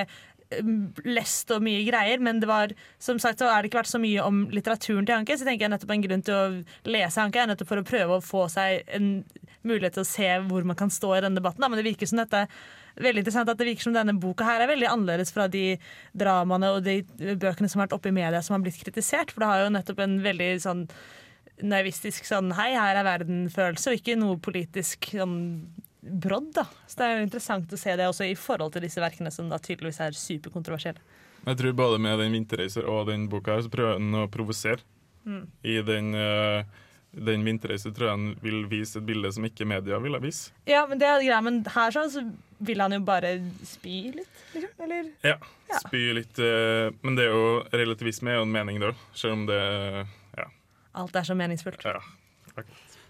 um, 0.60 0.88
lest 1.08 1.50
og 1.54 1.64
mye 1.66 1.82
greier, 1.88 2.22
men 2.22 2.40
det 2.42 2.48
var, 2.50 2.74
som 3.02 3.18
sagt 3.22 3.42
så 3.42 3.50
er 3.50 3.60
det 3.60 3.72
ikke 3.72 3.80
vært 3.80 3.90
så 3.90 4.02
mye 4.02 4.24
om 4.24 4.44
litteraturen 4.54 5.08
til 5.08 5.18
Hanke, 5.18 5.38
så 5.38 5.48
tenker 5.48 5.66
jeg 5.66 5.74
nettopp 5.74 5.94
en 5.96 6.06
grunn 6.06 6.24
til 6.26 6.38
å 6.38 6.90
lese 6.90 7.22
Hanke 7.22 7.42
er 7.42 7.50
nettopp 7.50 7.72
for 7.72 7.82
å 7.82 7.88
prøve 7.88 8.18
å 8.18 8.24
få 8.24 8.46
seg 8.54 8.86
en 8.98 9.12
mulighet 9.66 9.98
til 9.98 10.06
å 10.06 10.08
se 10.08 10.28
hvor 10.46 10.66
man 10.68 10.78
kan 10.78 10.92
stå 10.92 11.16
i 11.16 11.22
denne 11.24 11.40
debatten. 11.40 11.66
Men 11.66 11.80
det 11.80 11.88
virker 11.88 12.08
som 12.08 12.22
dette 12.22 12.46
veldig 12.98 13.22
interessant 13.22 13.50
at 13.50 13.58
det 13.58 13.68
virker 13.68 13.88
som 13.88 13.94
denne 13.94 14.16
boka 14.18 14.46
her 14.46 14.62
er 14.62 14.70
veldig 14.70 14.88
annerledes 14.90 15.30
fra 15.34 15.46
de 15.50 15.76
dramaene 16.18 16.72
og 16.74 16.82
de 16.86 17.00
bøkene 17.38 17.70
som 17.70 17.80
har 17.80 17.86
vært 17.86 17.98
oppe 17.98 18.10
i 18.10 18.16
media 18.16 18.42
som 18.42 18.56
har 18.56 18.64
blitt 18.64 18.80
kritisert, 18.80 19.32
for 19.32 19.44
det 19.44 19.50
har 19.50 19.64
jo 19.64 19.72
nettopp 19.74 20.02
en 20.04 20.18
veldig 20.24 20.50
sånn 20.64 20.86
naivistisk 21.62 22.24
sånn 22.28 22.52
hei, 22.58 22.72
her 22.76 22.96
er 23.00 23.04
verden-følelse, 23.06 23.90
og 23.92 24.00
ikke 24.00 24.16
noe 24.18 24.38
politisk 24.42 25.10
sånn 25.12 25.38
brodd, 26.02 26.52
da. 26.54 26.64
Så 26.86 27.00
det 27.00 27.06
er 27.08 27.16
jo 27.18 27.24
interessant 27.26 27.72
å 27.74 27.78
se 27.80 27.94
det 27.98 28.06
også 28.08 28.28
i 28.30 28.34
forhold 28.38 28.72
til 28.76 28.82
disse 28.86 29.00
verkene 29.02 29.32
som 29.34 29.48
da 29.50 29.58
tydeligvis 29.58 30.00
er 30.00 30.16
superkontroversielle. 30.16 31.00
Jeg 31.46 31.56
tror 31.60 31.72
både 31.78 31.98
med 32.02 32.18
den 32.18 32.32
'Vinterreiser' 32.34 32.86
og 32.88 33.06
den 33.08 33.28
boka 33.28 33.54
her, 33.56 33.62
så 33.62 33.70
prøver 33.72 33.98
han 33.98 34.12
å 34.14 34.28
provosere. 34.28 34.80
Mm. 35.26 35.46
I 35.64 35.76
den, 35.82 36.14
uh, 36.14 36.62
den 37.14 37.44
'Vinterreiser' 37.44 37.94
tror 37.94 38.08
jeg 38.08 38.16
han 38.16 38.34
vil 38.42 38.66
vise 38.68 38.98
et 38.98 39.06
bilde 39.06 39.32
som 39.32 39.44
ikke 39.44 39.66
media 39.66 39.98
ville 39.98 40.20
vise. 40.20 40.50
Ja, 40.66 40.86
men 40.86 40.98
det 40.98 41.06
er 41.08 41.20
greia, 41.20 41.40
men 41.42 41.64
her 41.64 41.90
sånn, 41.90 42.10
så 42.10 42.24
vil 42.60 42.80
han 42.80 42.92
jo 42.92 43.00
bare 43.00 43.40
spy 43.64 44.12
litt, 44.16 44.44
liksom. 44.54 44.70
Eller 44.84 45.10
Ja, 45.24 45.36
Ja. 45.70 45.78
spy 45.78 46.12
litt. 46.14 46.38
Uh, 46.38 46.90
men 47.02 47.16
det 47.16 47.26
er 47.26 47.32
jo 47.32 47.62
relativisme 47.72 48.28
er 48.30 48.36
jo 48.36 48.42
en 48.42 48.52
mening, 48.52 48.80
da. 48.80 48.92
Selv 49.14 49.32
om 49.32 49.46
det 49.46 49.58
Ja. 49.60 50.04
Alt 50.94 51.16
er 51.16 51.26
så 51.26 51.34
meningsfullt. 51.38 51.84
ja. 51.84 52.00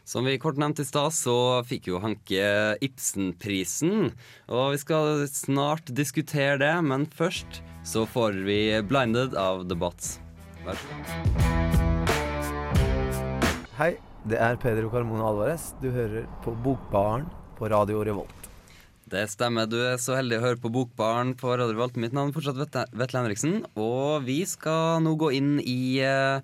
Som 0.08 0.25
vi 0.25 0.38
kort 0.40 0.56
nevnte 0.56 0.82
i 0.82 0.88
stad, 0.88 1.12
så 1.12 1.61
fikk 1.68 1.90
jo 1.90 1.99
Hanke 2.00 2.76
Ibsenprisen. 2.80 4.14
Og 4.49 4.73
vi 4.73 4.78
skal 4.80 5.26
snart 5.28 5.92
diskutere 5.92 6.56
det, 6.62 6.73
men 6.80 7.04
først 7.12 7.61
så 7.85 8.06
får 8.08 8.40
vi 8.47 8.80
'Blinded' 8.80 9.37
av 9.37 9.68
The 9.68 9.76
Bots. 9.76 10.18
Vær 10.64 10.80
så 10.80 10.87
god. 10.88 11.58
Hei, 13.76 13.92
det 14.25 14.40
er 14.40 14.56
Pedro 14.56 14.88
Carmona 14.90 15.28
Alvarez. 15.28 15.75
Du 15.82 15.90
hører 15.92 16.25
på 16.42 16.56
Bokbaren 16.56 17.28
på 17.58 17.68
Radio 17.68 18.00
Revolt. 18.02 18.49
Det 19.08 19.28
stemmer. 19.28 19.68
Du 19.68 19.76
er 19.76 20.00
så 20.00 20.16
heldig 20.16 20.40
å 20.40 20.44
høre 20.44 20.61
på 20.61 20.73
Bokbaren 20.73 21.37
på 21.38 21.52
Radio 21.52 21.76
Revolt. 21.76 21.97
Mitt 22.00 22.16
navn 22.16 22.32
er 22.32 22.37
fortsatt 22.37 22.90
Vetle 22.92 23.23
Henriksen, 23.23 23.61
og 23.76 24.25
vi 24.25 24.40
skal 24.49 25.04
nå 25.04 25.14
gå 25.20 25.30
inn 25.37 25.61
i 25.61 26.00
eh, 26.04 26.40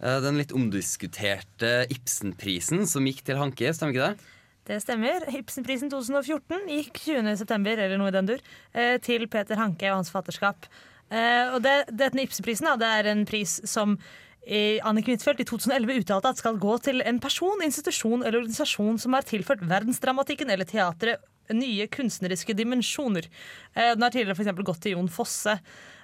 den 0.00 0.36
litt 0.40 0.52
omdiskuterte 0.52 1.86
Ibsenprisen 1.92 2.86
som 2.88 3.06
gikk 3.08 3.22
til 3.26 3.38
Hanke, 3.40 3.72
stemmer 3.74 3.94
ikke 3.94 4.08
det? 4.10 4.32
Det 4.66 4.80
stemmer. 4.82 5.22
Ibsenprisen 5.30 5.90
2014 5.92 6.66
gikk 6.72 6.98
20.9., 7.06 7.78
eller 7.78 7.96
noe 8.00 8.10
i 8.10 8.14
den 8.16 8.26
dur, 8.26 8.40
eh, 8.74 8.96
til 8.98 9.28
Peter 9.30 9.54
Hanke 9.60 9.86
og 9.92 10.00
hans 10.00 10.10
fatterskap. 10.10 10.66
Eh, 11.10 11.54
Og 11.54 11.62
det, 11.62 11.86
denne 11.94 12.24
Ibsenprisen 12.26 12.66
da, 12.66 12.74
det 12.76 12.88
er 12.98 13.10
en 13.12 13.24
pris 13.24 13.60
som 13.64 13.94
eh, 14.42 14.80
Anniken 14.82 15.14
Huitfeldt 15.14 15.40
i 15.44 15.46
2011 15.46 16.00
uttalte 16.02 16.32
at 16.34 16.42
skal 16.42 16.58
gå 16.58 16.74
til 16.82 17.00
en 17.06 17.20
person, 17.22 17.62
institusjon 17.62 18.24
eller 18.24 18.40
organisasjon 18.42 18.98
som 18.98 19.14
har 19.14 19.22
tilført 19.22 19.62
verdensdramatikken 19.62 20.50
eller 20.50 20.66
teatret 20.66 21.22
nye 21.54 21.86
kunstneriske 21.86 22.56
dimensjoner. 22.58 23.28
Eh, 23.76 23.94
Den 23.94 24.02
har 24.02 24.10
tidligere 24.10 24.34
eksempel 24.34 24.66
gått 24.66 24.82
til 24.82 24.96
Jon 24.96 25.08
Fosse. 25.08 25.60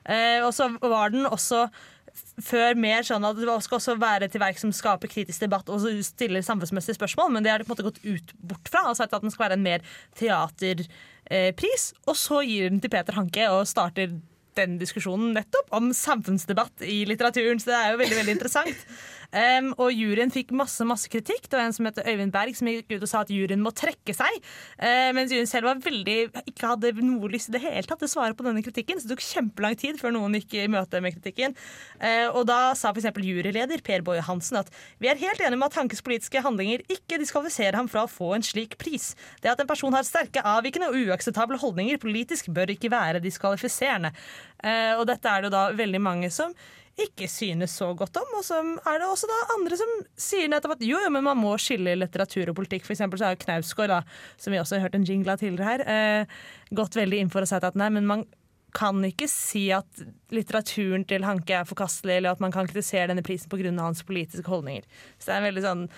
Eh, 0.06 0.38
Og 0.46 0.54
så 0.54 0.70
var 0.78 1.11
den 1.11 1.26
også 1.26 1.66
før 2.42 2.76
mer 2.78 3.04
sånn 3.07 3.25
at 3.26 3.38
det 3.38 3.47
skal 3.64 3.78
også 3.78 3.97
være 4.00 4.28
til 4.33 4.42
verk 4.42 4.61
som 4.61 4.73
skaper 4.75 5.11
kritisk 5.12 5.45
debatt 5.45 5.71
og 5.73 5.85
stiller 6.07 6.45
samfunnsmessige 6.45 6.97
spørsmål, 6.99 7.33
men 7.35 7.45
det 7.45 7.52
har 7.52 7.62
de 7.62 7.69
på 7.69 7.73
en 7.73 7.76
måte 7.76 7.87
gått 7.88 8.02
ut 8.04 8.35
bort 8.40 8.73
fra 8.73 8.87
og 8.90 8.99
sagt 8.99 9.14
at 9.14 9.25
den 9.25 9.33
skal 9.33 9.47
være 9.47 9.59
en 9.61 9.66
mer 9.66 9.87
teaterpris. 10.19 11.88
Og 12.07 12.19
så 12.19 12.42
gir 12.47 12.71
den 12.71 12.83
til 12.83 12.92
Peter 12.92 13.16
Hanke 13.19 13.49
og 13.52 13.69
starter 13.71 14.14
den 14.59 14.76
diskusjonen 14.81 15.33
nettopp 15.37 15.73
om 15.76 15.90
samfunnsdebatt 15.97 16.85
i 16.85 17.02
litteraturen. 17.09 17.61
Så 17.61 17.73
det 17.73 17.78
er 17.78 17.92
jo 17.92 18.02
veldig 18.02 18.19
veldig 18.21 18.37
interessant. 18.37 18.87
Em, 19.33 19.71
og 19.81 19.95
juryen 19.97 20.33
fikk 20.33 20.51
masse 20.57 20.85
masse 20.85 21.09
kritikk. 21.09 21.47
Det 21.49 21.57
var 21.57 21.65
en 21.65 21.73
som 21.73 21.87
heter 21.89 22.05
Øyvind 22.11 22.35
Berg 22.35 22.57
som 22.59 22.69
gikk 22.69 22.91
ut 22.93 23.07
og 23.07 23.09
sa 23.09 23.23
at 23.25 23.33
juryen 23.33 23.62
må 23.65 23.73
trekke 23.73 24.12
seg. 24.17 24.35
Uh, 24.77 25.09
mens 25.17 25.33
juryen 25.33 25.49
selv 25.49 25.71
var 25.71 25.81
veldig 25.81 26.17
ikke 26.51 26.69
hadde 26.75 26.93
noe 27.01 27.31
lyst 27.33 27.49
i 27.49 27.55
det 27.57 27.62
hele 27.65 27.85
tatt 27.89 28.03
til 28.03 28.11
å 28.11 28.12
svare 28.12 28.37
på 28.37 28.45
denne 28.45 28.65
kritikken. 28.65 29.01
Så 29.01 29.09
det 29.09 29.17
tok 29.17 29.25
kjempelang 29.25 29.79
tid 29.81 30.01
før 30.01 30.12
noen 30.19 30.37
gikk 30.37 30.59
i 30.61 30.67
møte 30.73 31.01
med 31.05 31.17
kritikken. 31.17 31.57
Uh, 31.97 32.29
og 32.35 32.45
da 32.51 32.61
sa 32.79 32.93
f.eks. 32.93 33.09
juryleder 33.25 33.85
Per 33.87 34.05
Boje 34.05 34.25
Hansen 34.27 34.61
at 34.61 34.69
vi 35.01 35.09
er 35.09 35.21
helt 35.23 35.41
enige 35.41 35.62
med 35.62 35.71
at 35.71 35.81
Hankes 35.81 36.05
politiske 36.05 36.45
handlinger 36.45 36.85
ikke 36.93 37.21
diskvalifiserer 37.23 37.81
ham 37.81 37.89
fra 37.89 38.05
å 38.05 38.12
få 38.12 38.35
en 38.37 38.45
slik 38.45 38.77
pris. 38.83 39.15
Det 39.41 39.53
at 39.55 39.65
en 39.65 39.71
person 39.71 39.97
har 39.97 40.05
sterke, 40.05 40.45
avvikende 40.45 40.93
og 40.93 41.09
uakseptable 41.09 41.61
holdninger 41.62 42.03
politisk, 42.03 42.53
bør 42.53 42.75
ikke 42.77 42.93
være 42.93 43.25
diskvalifiserende. 43.25 44.12
Uh, 44.61 45.01
og 45.01 45.09
dette 45.09 45.33
er 45.33 45.47
det 45.47 45.55
da 45.57 45.71
veldig 45.73 46.05
mange 46.05 46.29
som 46.35 46.53
ikke 47.06 47.28
synes 47.30 47.76
så 47.78 47.90
godt 47.97 48.16
om. 48.21 48.37
Og 48.38 48.44
så 48.47 48.59
er 48.61 49.00
det 49.00 49.09
også 49.09 49.30
da 49.30 49.38
andre 49.56 49.78
som 49.80 49.94
sier 50.18 50.50
nettopp 50.50 50.76
at 50.76 50.85
jo, 50.87 51.00
jo, 51.02 51.11
men 51.14 51.26
man 51.26 51.40
må 51.40 51.54
skille 51.61 51.97
litteratur 51.99 52.52
og 52.52 52.59
politikk. 52.59 52.87
For 52.87 52.97
eksempel 52.97 53.21
så 53.21 53.28
er 53.28 53.37
jo 53.37 53.42
Knausgård, 53.44 53.97
som 54.40 54.54
vi 54.54 54.61
også 54.62 54.78
har 54.78 54.87
hørt 54.87 54.99
en 54.99 55.09
jingle 55.09 55.35
av 55.35 55.42
tidligere 55.42 55.73
her, 55.73 55.85
eh, 55.88 56.38
gått 56.75 56.99
veldig 56.99 57.21
inn 57.23 57.32
for 57.32 57.44
å 57.44 57.49
si 57.49 57.59
at 57.59 57.78
nei, 57.78 57.90
men 57.94 58.09
man 58.09 58.25
kan 58.73 59.02
ikke 59.04 59.28
si 59.28 59.66
at 59.75 60.02
litteraturen 60.32 61.04
til 61.09 61.26
Hanke 61.28 61.59
er 61.59 61.68
forkastelig, 61.68 62.18
eller 62.18 62.32
at 62.32 62.40
man 62.40 62.54
kan 62.54 62.68
kritisere 62.68 63.11
denne 63.11 63.25
prisen 63.25 63.50
pga. 63.52 63.73
hans 63.80 64.02
politiske 64.02 64.49
holdninger. 64.49 64.85
Så 65.18 65.28
det 65.28 65.35
er 65.35 65.42
en 65.42 65.49
veldig 65.50 65.64
sånn 65.66 65.88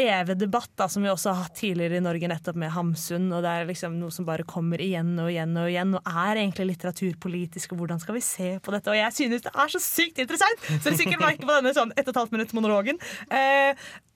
evig 0.00 0.36
debatt 0.40 0.70
da, 0.78 0.88
som 0.90 1.04
vi 1.04 1.10
også 1.12 1.32
har 1.32 1.46
hatt 1.46 1.58
tidligere 1.58 1.98
i 1.98 2.04
Norge, 2.04 2.28
nettopp 2.30 2.58
med 2.60 2.72
Hamsun. 2.74 3.28
og 3.32 3.44
Det 3.44 3.52
er 3.52 3.68
liksom 3.68 3.98
noe 4.00 4.14
som 4.14 4.26
bare 4.28 4.46
kommer 4.48 4.82
igjen 4.82 5.14
og 5.22 5.30
igjen 5.32 5.54
og 5.60 5.70
igjen, 5.70 5.94
og 5.98 6.12
er 6.24 6.42
egentlig 6.42 6.70
litteraturpolitisk. 6.72 7.72
og 7.72 7.84
Hvordan 7.84 8.02
skal 8.02 8.18
vi 8.18 8.24
se 8.26 8.50
på 8.58 8.74
dette? 8.74 8.90
Og 8.90 8.98
jeg 8.98 9.16
synes 9.20 9.46
det 9.46 9.54
er 9.54 9.74
så 9.74 9.82
sykt 9.82 10.20
interessant! 10.24 10.68
Så 10.68 10.88
dere 10.88 11.00
sikkert 11.00 11.22
merker 11.22 11.46
på 11.46 11.56
denne 11.56 11.74
sånn 11.76 11.94
ett 11.94 12.06
og 12.08 12.14
et 12.14 12.22
halvt 12.22 12.36
minutt 12.36 12.54
monologen. 12.56 13.00
Eh, 13.30 13.74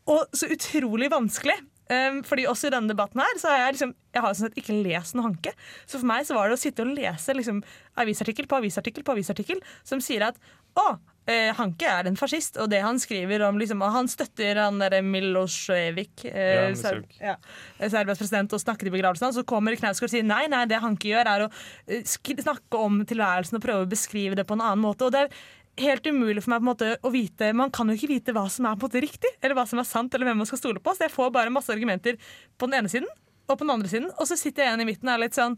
og 0.08 0.24
så 0.36 0.50
utrolig 0.52 1.10
vanskelig. 1.12 1.58
Um, 1.88 2.18
fordi 2.20 2.44
også 2.44 2.68
i 2.68 2.72
denne 2.74 2.92
debatten 2.92 3.16
her 3.22 3.38
Så 3.40 3.48
har 3.48 3.62
jeg 3.62 3.78
liksom 3.78 3.92
Jeg 4.12 4.20
har 4.20 4.34
sånn 4.36 4.50
sett 4.50 4.58
ikke 4.60 4.74
lest 4.84 5.14
noe 5.16 5.24
Hanke. 5.24 5.54
Så 5.88 5.96
for 5.96 6.08
meg 6.10 6.26
så 6.28 6.36
var 6.36 6.50
det 6.50 6.58
å 6.58 6.60
sitte 6.60 6.84
og 6.84 6.90
lese 6.92 7.32
liksom, 7.32 7.62
avisartikkel 7.96 8.48
på 8.50 8.58
avisartikkel 8.60 9.06
på 9.06 9.14
avisartikkel 9.16 9.62
som 9.88 10.02
sier 10.04 10.26
at 10.26 10.36
å, 10.76 10.84
eh, 11.28 11.50
Hanke 11.58 11.86
er 11.92 12.08
en 12.08 12.16
fascist, 12.18 12.56
og 12.62 12.70
det 12.72 12.80
han 12.84 12.98
skriver 13.00 13.44
om 13.48 13.58
liksom, 13.60 13.84
Han 13.94 14.08
støtter 14.10 14.58
han 14.62 14.80
derre 14.80 15.02
Milosevic, 15.04 16.24
eh, 16.24 16.70
Ja, 16.70 16.72
Ser- 16.78 17.04
ja, 17.20 17.36
Serbias 17.78 18.18
president, 18.22 18.52
og 18.56 18.62
snakker 18.62 18.88
i 18.88 18.94
begravelsen 18.96 19.28
hans. 19.28 19.36
Så 19.36 19.44
kommer 19.48 19.76
Knausgård 19.76 20.08
og 20.08 20.14
sier 20.16 20.26
nei, 20.26 20.46
nei, 20.48 20.64
det 20.70 20.80
Hanke 20.82 21.12
gjør, 21.12 21.30
er 21.34 21.46
å 21.46 21.52
eh, 21.86 22.02
snakke 22.08 22.80
om 22.80 23.02
tilværelsen 23.04 23.60
og 23.60 23.64
prøve 23.64 23.86
å 23.86 23.92
beskrive 23.92 24.38
det 24.38 24.46
på 24.48 24.56
en 24.58 24.64
annen 24.64 24.82
måte. 24.82 25.06
Og 25.06 25.14
det 25.14 25.26
er 25.26 25.38
helt 25.84 26.08
umulig 26.10 26.42
for 26.42 26.50
meg 26.50 26.62
på 26.62 26.66
en 26.66 26.70
måte 26.72 26.86
å 27.06 27.10
vite 27.14 27.52
Man 27.54 27.70
kan 27.70 27.86
jo 27.86 27.94
ikke 27.94 28.10
vite 28.10 28.32
hva 28.34 28.48
som 28.50 28.66
er 28.66 28.74
på 28.74 28.88
en 28.88 28.90
måte 28.90 29.04
riktig, 29.04 29.30
eller 29.42 29.54
hva 29.54 29.66
som 29.68 29.78
er 29.78 29.86
sant, 29.86 30.14
eller 30.14 30.26
hvem 30.26 30.40
man 30.42 30.48
skal 30.50 30.58
stole 30.58 30.82
på. 30.82 30.94
Så 30.96 31.06
jeg 31.06 31.14
får 31.14 31.30
bare 31.36 31.52
masse 31.54 31.70
argumenter 31.70 32.18
på 32.58 32.66
den 32.66 32.80
ene 32.80 32.90
siden 32.90 33.06
og 33.48 33.54
på 33.56 33.64
den 33.64 33.70
andre 33.72 33.88
siden, 33.88 34.10
og 34.18 34.26
så 34.28 34.36
sitter 34.36 34.64
jeg 34.64 34.72
igjen 34.72 34.82
i 34.84 34.88
midten 34.90 35.08
og 35.08 35.14
er 35.14 35.22
litt 35.22 35.36
sånn 35.38 35.54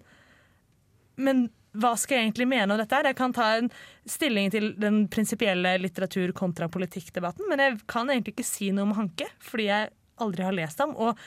Men 1.18 1.48
hva 1.78 1.92
skal 1.98 2.18
jeg 2.18 2.28
egentlig 2.28 2.48
mene 2.50 2.74
om 2.74 2.80
dette? 2.80 2.96
her? 2.96 3.10
Jeg 3.12 3.18
kan 3.20 3.34
ta 3.36 3.52
en 3.58 3.70
stilling 4.08 4.50
til 4.50 4.72
den 4.80 5.04
prinsipielle 5.12 5.76
litteratur 5.82 6.32
kontra 6.36 6.70
politikk-debatten, 6.72 7.46
men 7.50 7.62
jeg 7.62 7.78
kan 7.90 8.10
egentlig 8.10 8.34
ikke 8.36 8.48
si 8.48 8.72
noe 8.74 8.88
om 8.88 8.96
Hanke, 8.98 9.28
fordi 9.44 9.70
jeg 9.70 9.92
aldri 10.20 10.44
har 10.44 10.56
lest 10.56 10.82
ham. 10.82 10.96
og 10.98 11.18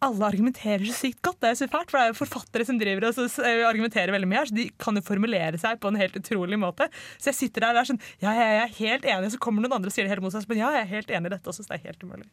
alle 0.00 0.28
argumenterer 0.30 0.86
så 0.88 0.94
sykt 0.96 1.20
godt. 1.24 1.40
Det 1.42 1.48
er 1.48 1.52
jo 1.52 1.58
så 1.60 1.66
fælt, 1.68 1.90
for 1.92 1.98
det 1.98 2.04
er 2.04 2.12
jo 2.12 2.18
forfattere 2.22 2.64
som 2.64 2.78
driver 2.80 3.06
og 3.10 3.16
så 3.18 3.26
argumenterer 3.68 4.14
veldig 4.14 4.30
mye 4.30 4.38
her, 4.40 4.48
så 4.48 4.56
de 4.56 4.64
kan 4.80 4.96
jo 4.96 5.02
formulere 5.04 5.60
seg 5.60 5.80
på 5.82 5.90
en 5.92 5.98
helt 6.00 6.16
utrolig 6.16 6.58
måte. 6.60 6.88
Så 7.20 7.30
jeg 7.30 7.36
sitter 7.36 7.66
der 7.66 7.76
og 7.76 7.82
er 7.82 7.90
sånn 7.90 8.00
Ja, 8.22 8.32
jeg 8.38 8.62
er 8.62 8.72
helt 8.78 9.04
enig, 9.12 9.34
så 9.34 9.42
kommer 9.44 9.64
noen 9.64 9.76
andre 9.76 9.92
og 9.92 9.96
sier 9.96 10.08
det 10.08 10.14
helt 10.14 10.24
motsatt. 10.24 10.48
Men 10.48 10.62
ja, 10.62 10.72
jeg 10.78 10.86
er 10.86 10.92
helt 10.94 11.12
enig 11.18 11.30
i 11.30 11.34
dette 11.36 11.52
også, 11.52 11.66
så 11.66 11.74
det 11.74 11.80
er 11.82 11.90
helt 11.90 12.08
umulig. 12.08 12.30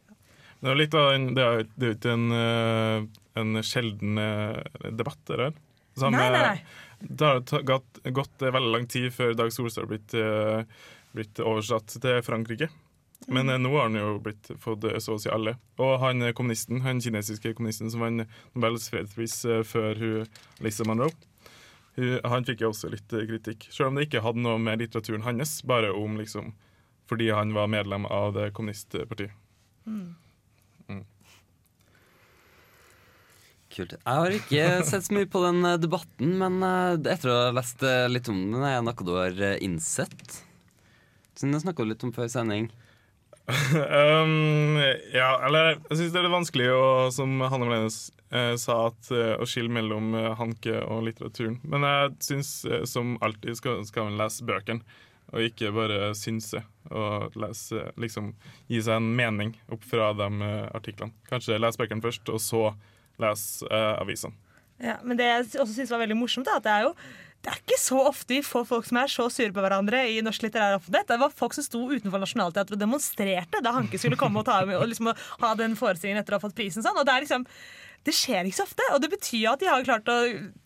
En, 0.64 1.28
det 1.36 1.44
er 1.44 1.60
jo 1.84 1.94
ikke 1.94 2.16
en, 2.16 2.26
eh, 2.34 3.04
en 3.38 3.62
sjelden 3.62 4.22
eh, 4.24 4.88
debatt, 4.88 5.20
det 5.28 5.42
der. 5.44 5.58
Som, 5.98 6.14
Nei, 6.14 6.28
nei, 6.30 6.40
eh, 6.40 6.54
nei. 6.54 6.87
Det 7.00 7.24
har 7.24 7.62
gått, 7.62 7.98
gått 8.02 8.42
eh, 8.42 8.52
veldig 8.52 8.72
lang 8.72 8.86
tid 8.90 9.12
før 9.14 9.34
Dag 9.38 9.52
Solstad 9.54 9.86
har 9.86 9.90
blitt, 9.92 10.14
eh, 10.14 10.62
blitt 11.14 11.40
oversatt 11.40 11.94
til 12.02 12.22
Frankrike. 12.26 12.68
Men 13.30 13.50
eh, 13.50 13.60
nå 13.60 13.70
har 13.76 13.88
han 13.88 13.98
jo 13.98 14.16
blitt 14.22 14.50
fått 14.62 14.86
så 15.02 15.16
å 15.16 15.22
si 15.22 15.30
alle. 15.30 15.56
Og 15.82 15.98
han 16.02 16.26
kommunisten, 16.34 16.82
han 16.86 17.02
kinesiske 17.02 17.54
kommunisten 17.58 17.92
som 17.92 18.02
vant 18.02 18.26
Nobels 18.54 18.88
fredspris 18.92 19.40
før 19.68 20.02
hun, 20.02 20.38
Lisa 20.64 20.86
Monroe, 20.88 21.14
hun, 21.98 22.18
han 22.26 22.46
fikk 22.46 22.62
jo 22.62 22.72
også 22.72 22.90
litt 22.92 23.10
kritikk. 23.10 23.68
Selv 23.74 23.90
om 23.90 23.98
det 23.98 24.08
ikke 24.08 24.24
hadde 24.26 24.42
noe 24.42 24.58
med 24.62 24.82
litteraturen 24.82 25.26
hans, 25.26 25.60
bare 25.66 25.94
om 25.94 26.18
liksom 26.18 26.54
fordi 27.08 27.30
han 27.32 27.54
var 27.56 27.70
medlem 27.72 28.04
av 28.12 28.34
det 28.36 28.50
kommunistpartiet. 28.52 29.32
Kult. 33.78 33.94
Jeg 33.94 34.18
har 34.18 34.34
ikke 34.34 34.66
sett 34.88 35.06
så 35.06 35.14
mye 35.14 35.28
på 35.30 35.40
den 35.44 35.62
eh, 35.62 35.78
debatten, 35.78 36.34
men 36.40 36.58
eh, 36.66 37.12
etter 37.14 37.30
å 37.30 37.38
ha 37.44 37.54
lest 37.54 37.84
eh, 37.86 38.08
litt 38.10 38.26
om 38.32 38.40
den, 38.50 38.64
er 38.66 38.80
det 38.80 38.86
noe 38.88 39.06
du 39.06 39.14
har 39.14 39.42
innsett? 39.62 40.38
Siden 41.38 41.54
du 41.54 41.60
snakka 41.62 41.86
litt 41.86 42.02
om 42.02 42.12
før 42.14 42.26
sending. 42.32 42.66
um, 43.48 44.74
ja, 45.14 45.30
eller 45.46 45.76
jeg 45.76 46.00
syns 46.00 46.10
det 46.12 46.18
er 46.20 46.26
litt 46.26 46.34
vanskelig 46.34 46.66
å, 46.74 46.82
som 47.14 47.38
Hanne 47.38 47.68
Melenes 47.68 48.00
eh, 48.34 48.56
sa, 48.60 48.80
at, 48.90 49.12
å 49.14 49.46
skille 49.48 49.72
mellom 49.72 50.10
Hanke 50.40 50.82
og 50.82 51.06
litteraturen. 51.06 51.60
Men 51.62 51.86
jeg 51.86 52.18
syns 52.32 52.52
som 52.90 53.14
alltid 53.24 53.62
skal, 53.62 53.86
skal 53.86 54.10
man 54.10 54.18
lese 54.18 54.44
bøkene, 54.48 54.98
og 55.30 55.44
ikke 55.44 55.70
bare 55.76 56.12
synse. 56.18 56.64
Og 56.90 57.38
lese, 57.38 57.92
liksom, 58.00 58.34
gi 58.66 58.82
seg 58.82 58.98
en 58.98 59.10
mening 59.14 59.54
opp 59.70 59.86
fra 59.86 60.10
de 60.18 60.52
artiklene. 60.74 61.14
Kanskje 61.30 61.62
lese 61.62 61.78
bøkene 61.78 62.02
først, 62.02 62.32
og 62.34 62.42
så 62.42 62.68
lese 63.22 63.66
uh, 63.70 63.96
avisen. 64.02 64.34
Ja, 64.82 65.00
men 65.02 65.18
det 65.18 65.26
jeg 65.26 65.48
også 65.58 65.74
synes 65.74 65.90
var 65.90 66.04
veldig 66.04 66.18
morsomt, 66.18 66.50
er 66.50 66.60
at 66.60 66.66
det 66.66 66.74
er 66.74 66.86
jo 66.86 66.92
det 67.38 67.52
er 67.52 67.60
ikke 67.60 67.76
så 67.78 67.98
ofte 68.08 68.34
vi 68.34 68.42
får 68.42 68.64
folk 68.66 68.86
som 68.88 68.98
er 68.98 69.10
så 69.12 69.28
sure 69.30 69.54
på 69.54 69.62
hverandre 69.62 70.00
i 70.10 70.16
norsk 70.26 70.42
litterær 70.42 70.80
offentlighet. 70.80 71.06
Det 71.12 71.18
var 71.22 71.34
folk 71.38 71.54
som 71.54 71.64
sto 71.64 71.84
utenfor 71.86 72.18
Nationaltheatret 72.18 72.74
og 72.74 72.82
demonstrerte 72.82 73.60
da 73.62 73.72
Hanke 73.76 74.00
skulle 74.00 74.18
komme 74.18 74.42
og, 74.42 74.48
ta, 74.48 74.58
og 74.66 74.88
liksom, 74.90 75.12
ha 75.44 75.50
den 75.60 75.76
forestillingen 75.78 76.18
etter 76.24 76.34
å 76.34 76.40
ha 76.40 76.42
fått 76.42 76.56
prisen. 76.58 76.82
Sånn. 76.82 76.98
Og 76.98 77.06
det 77.06 77.14
er 77.14 77.24
liksom 77.24 77.46
det 78.06 78.14
skjer 78.16 78.46
ikke 78.46 78.56
så 78.60 78.64
ofte, 78.64 78.84
og 78.94 79.02
det 79.02 79.10
betyr 79.12 79.50
at 79.50 79.60
de 79.60 79.68
har 79.68 79.84
klart 79.84 80.08
å 80.08 80.16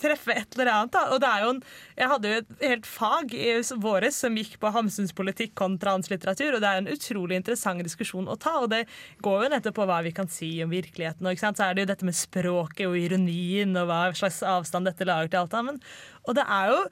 treffe 0.00 0.34
et 0.36 0.54
eller 0.54 0.70
annet. 0.70 0.92
Da. 0.94 1.02
Og 1.14 1.22
det 1.22 1.30
er 1.30 1.44
jo 1.44 1.52
en, 1.54 1.60
jeg 1.96 2.10
hadde 2.12 2.30
jo 2.30 2.40
et 2.42 2.66
helt 2.68 2.88
fag 2.88 3.34
i 3.34 3.54
våres 3.82 4.18
som 4.22 4.36
gikk 4.38 4.58
på 4.62 4.72
Hamsuns 4.74 5.14
politikk 5.16 5.54
kontra 5.58 5.96
hans 5.96 6.10
litteratur, 6.12 6.54
og 6.54 6.62
det 6.62 6.70
er 6.70 6.82
en 6.82 6.90
utrolig 6.92 7.40
interessant 7.40 7.82
diskusjon 7.82 8.30
å 8.30 8.38
ta. 8.40 8.58
Og 8.62 8.70
det 8.72 8.84
går 9.24 9.46
jo 9.46 9.52
nettopp 9.54 9.78
på 9.80 9.88
hva 9.90 10.02
vi 10.06 10.14
kan 10.14 10.30
si 10.30 10.52
om 10.64 10.70
virkeligheten. 10.72 11.26
Og 11.26 11.40
så 11.40 11.52
er 11.66 11.74
det 11.74 11.86
jo 11.86 11.92
dette 11.92 12.08
med 12.08 12.18
språket 12.18 12.86
og 12.90 12.98
ironien 13.00 13.74
og 13.80 13.88
hva 13.90 14.04
slags 14.18 14.42
avstand 14.46 14.90
dette 14.90 15.08
lager 15.08 15.32
til 15.32 15.42
alt 15.42 15.56
sammen. 15.56 15.80
Og 16.28 16.38
det 16.38 16.46
er 16.46 16.70
jo 16.70 16.82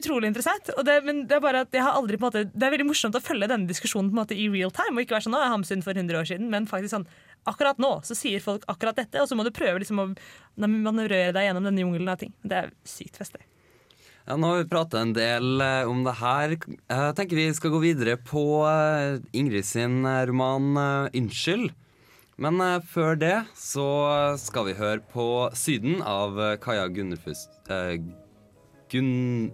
utrolig 0.00 0.30
interessant. 0.32 0.70
Det, 0.86 0.96
men 1.04 1.26
det 1.28 1.38
er 1.38 1.44
bare 1.44 1.62
at 1.66 1.76
jeg 1.76 1.84
har 1.84 1.98
aldri 1.98 2.16
på 2.16 2.24
en 2.24 2.30
måte 2.30 2.46
Det 2.50 2.66
er 2.66 2.72
veldig 2.72 2.88
morsomt 2.88 3.18
å 3.18 3.22
følge 3.22 3.50
denne 3.50 3.68
diskusjonen 3.68 4.10
på 4.10 4.16
en 4.16 4.22
måte 4.22 4.38
i 4.38 4.48
real 4.48 4.72
time, 4.74 4.96
og 4.96 5.04
ikke 5.04 5.18
være 5.18 5.28
sånn 5.28 5.36
'Nå 5.36 5.44
er 5.44 5.52
Hamsun 5.52 5.84
for 5.84 5.92
100 5.92 6.18
år 6.18 6.28
siden', 6.30 6.50
men 6.50 6.66
faktisk 6.66 6.96
sånn 6.96 7.08
Akkurat 7.50 7.80
nå 7.82 7.96
så 8.06 8.16
sier 8.16 8.42
folk 8.44 8.64
akkurat 8.70 8.96
dette, 8.96 9.20
og 9.20 9.28
så 9.28 9.36
må 9.36 9.44
du 9.44 9.52
prøve 9.54 9.82
liksom 9.82 10.00
å 10.00 10.06
manøvrere 10.60 11.34
deg 11.36 11.48
gjennom 11.48 11.66
denne 11.68 11.84
jungelen 11.84 12.12
av 12.12 12.20
ting. 12.22 12.32
Det 12.42 12.62
er 12.62 12.72
sykt 12.88 13.18
festlig. 13.20 13.44
Ja, 14.24 14.38
nå 14.40 14.48
har 14.48 14.62
vi 14.62 14.68
pratet 14.70 14.96
en 15.02 15.12
del 15.12 15.60
eh, 15.60 15.84
om 15.90 16.00
det 16.06 16.14
her. 16.16 16.54
Jeg 16.56 17.16
tenker 17.18 17.36
vi 17.36 17.50
skal 17.52 17.74
gå 17.74 17.80
videre 17.82 18.14
på 18.16 18.44
eh, 18.64 19.18
Ingrid 19.36 19.68
sin 19.68 20.00
eh, 20.08 20.22
roman 20.30 20.70
'Unnskyld'. 21.12 21.74
Men 22.40 22.58
før 22.90 23.14
det 23.20 23.36
så 23.54 23.84
skal 24.42 24.70
vi 24.70 24.78
høre 24.80 25.04
på 25.12 25.50
'Syden' 25.52 26.00
av 26.02 26.40
Kaja 26.64 26.88
Gunnefus... 26.88 27.44
eh, 27.68 28.00
Gunn... 28.90 29.52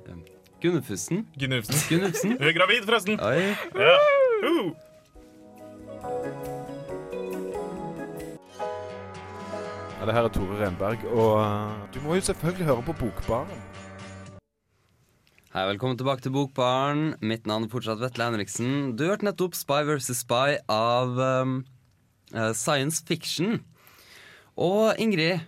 Gunnufsen. 0.63 1.27
Gunnufsen? 1.37 2.39
Hun 2.39 2.47
er 2.47 2.53
gravid, 2.59 2.85
forresten! 2.85 3.21
Oi. 3.21 3.57
Ja. 3.75 3.99
Uh. 6.05 6.57
Ja, 10.01 10.07
det 10.09 10.15
her 10.17 10.25
er 10.25 10.33
Tore 10.33 10.55
Renberg, 10.57 11.03
og 11.13 11.35
eh, 11.37 11.81
du 11.93 11.99
må 12.01 12.15
jo 12.17 12.23
selvfølgelig 12.25 12.65
høre 12.71 12.85
på 12.87 12.95
Bokbaren. 13.03 13.51
Hei, 15.53 15.65
velkommen 15.69 15.99
tilbake 16.01 16.25
til 16.25 16.33
Bokbaren. 16.33 17.19
Mitt 17.21 17.45
navn 17.45 17.67
er 17.67 17.73
fortsatt 17.75 18.01
Vetle 18.01 18.31
Henriksen. 18.31 18.95
Du 18.97 19.05
hørte 19.11 19.29
nettopp 19.29 19.59
Spy 19.61 19.83
vs. 19.91 20.09
Spy 20.23 20.57
av 20.73 21.21
um, 21.21 21.59
uh, 22.33 22.49
Science 22.57 23.05
Fiction. 23.05 23.61
Og 24.57 24.97
Ingrid, 24.97 25.45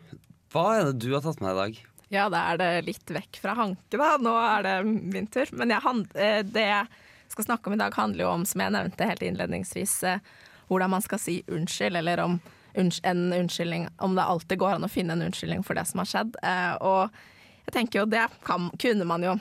hva 0.53 0.69
er 0.77 0.91
det 0.91 0.99
du 1.01 1.15
har 1.17 1.25
tatt 1.25 1.41
med 1.41 1.57
i 1.57 1.61
dag? 1.63 1.83
Ja, 2.13 2.29
da 2.29 2.45
er 2.53 2.61
det 2.61 2.71
litt 2.93 3.17
vekk 3.23 3.41
fra 3.41 3.57
Hanke, 3.57 3.97
da. 3.97 4.19
Nå 4.21 4.37
er 4.37 4.69
det 4.69 4.79
min 4.85 5.33
tur. 5.33 5.49
Men 5.57 5.73
jeg, 5.73 6.09
eh, 6.13 6.43
det 6.45 6.69
jeg 6.75 7.33
skal 7.33 7.55
snakke 7.55 7.73
om 7.73 7.81
i 7.81 7.85
dag, 7.87 7.97
handler 7.97 8.29
jo 8.29 8.35
om, 8.37 8.45
som 8.45 8.69
jeg 8.69 8.77
nevnte 8.77 9.15
helt 9.17 9.31
innledningsvis, 9.33 10.03
hvordan 10.69 10.93
man 10.93 11.09
skal 11.09 11.25
si 11.25 11.41
unnskyld, 11.49 12.05
eller 12.05 12.29
om 12.29 12.43
en 12.75 13.33
unnskyldning 13.33 13.89
Om 13.99 14.15
det 14.17 14.25
alltid 14.25 14.59
går 14.59 14.77
an 14.77 14.87
å 14.87 14.91
finne 14.91 15.17
en 15.17 15.23
unnskyldning 15.27 15.63
for 15.67 15.79
det 15.79 15.85
som 15.91 16.03
har 16.03 16.09
skjedd. 16.11 16.37
Eh, 16.43 16.75
Og 16.81 17.11
jeg 17.67 17.75
tenker 17.77 18.03
jo 18.03 18.07
det 18.11 18.27
kan, 18.45 18.71
kunne 18.81 19.07
man 19.07 19.23
jo 19.23 19.37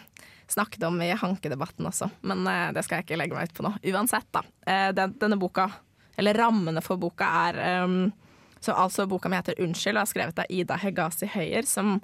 snakket 0.51 0.83
om 0.83 0.99
i 1.01 1.11
Hanke-debatten 1.15 1.87
også, 1.87 2.09
men 2.27 2.43
eh, 2.47 2.71
det 2.75 2.83
skal 2.85 2.99
jeg 2.99 3.07
ikke 3.07 3.19
legge 3.21 3.37
meg 3.37 3.49
ut 3.49 3.55
på 3.57 3.65
nå. 3.65 3.71
Uansett, 3.93 4.27
da. 4.35 4.43
Eh, 4.67 4.89
den, 4.95 5.15
denne 5.21 5.39
boka, 5.39 5.69
eller 6.19 6.37
rammene 6.37 6.83
for 6.83 6.99
boka, 7.01 7.29
er 7.47 7.85
um, 7.85 8.11
så 8.61 8.75
altså 8.77 9.07
boka 9.09 9.29
mi 9.29 9.39
heter 9.39 9.57
'Unnskyld' 9.57 9.97
og 9.97 10.03
er 10.03 10.11
skrevet 10.11 10.39
av 10.43 10.51
Ida 10.53 10.77
Hegazi 10.77 11.31
Høyer, 11.33 11.65
som 11.65 11.95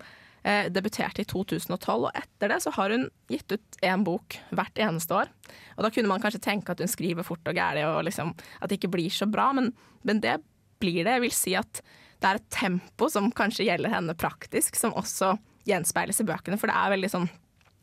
eh, 0.43 0.71
debuterte 0.73 1.21
i 1.21 1.27
2012. 1.29 2.07
Og 2.07 2.11
etter 2.17 2.49
det 2.49 2.61
så 2.63 2.73
har 2.73 2.95
hun 2.95 3.09
gitt 3.29 3.51
ut 3.51 3.81
én 3.85 4.05
bok 4.07 4.39
hvert 4.49 4.81
eneste 4.81 5.13
år. 5.13 5.29
Og 5.77 5.85
da 5.85 5.91
kunne 5.93 6.09
man 6.09 6.23
kanskje 6.23 6.41
tenke 6.41 6.73
at 6.73 6.81
hun 6.81 6.89
skriver 6.89 7.27
fort 7.27 7.45
og 7.45 7.57
gæli 7.57 7.83
og 7.85 8.03
liksom, 8.07 8.33
at 8.61 8.69
det 8.69 8.79
ikke 8.79 8.95
blir 8.95 9.13
så 9.13 9.29
bra, 9.29 9.51
men, 9.53 9.73
men 10.03 10.23
det 10.23 10.39
blir 10.81 11.03
det. 11.03 11.17
Jeg 11.17 11.25
vil 11.25 11.35
si 11.35 11.55
at 11.59 11.81
det 12.17 12.29
er 12.29 12.39
et 12.39 12.49
tempo 12.53 13.09
som 13.13 13.29
kanskje 13.35 13.67
gjelder 13.67 13.93
henne 13.93 14.15
praktisk, 14.17 14.77
som 14.79 14.95
også 14.97 15.35
gjenspeiles 15.67 16.23
i 16.23 16.27
bøkene. 16.27 16.57
For 16.59 16.71
det 16.71 16.77
er 16.79 16.95
veldig 16.95 17.11
sånn 17.13 17.27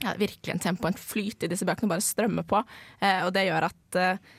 ja, 0.02 0.14
virkelig 0.18 0.54
en 0.54 0.62
tempo, 0.62 0.88
en 0.88 0.98
flyt 0.98 1.46
i 1.46 1.50
disse 1.50 1.66
bøkene, 1.68 1.90
bare 1.92 2.04
strømmer 2.04 2.46
på. 2.48 2.62
Eh, 3.00 3.22
og 3.26 3.32
det 3.36 3.46
gjør 3.46 3.68
at 3.68 4.00
eh, 4.00 4.34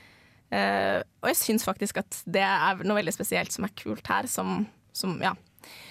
eh, 0.52 0.98
Og 1.22 1.30
jeg 1.32 1.40
syns 1.40 1.66
faktisk 1.66 2.02
at 2.02 2.22
det 2.28 2.44
er 2.44 2.84
noe 2.84 3.00
veldig 3.00 3.14
spesielt 3.14 3.54
som 3.54 3.66
er 3.66 3.76
kult 3.78 4.12
her, 4.12 4.28
som, 4.30 4.64
som 4.96 5.16
ja. 5.24 5.34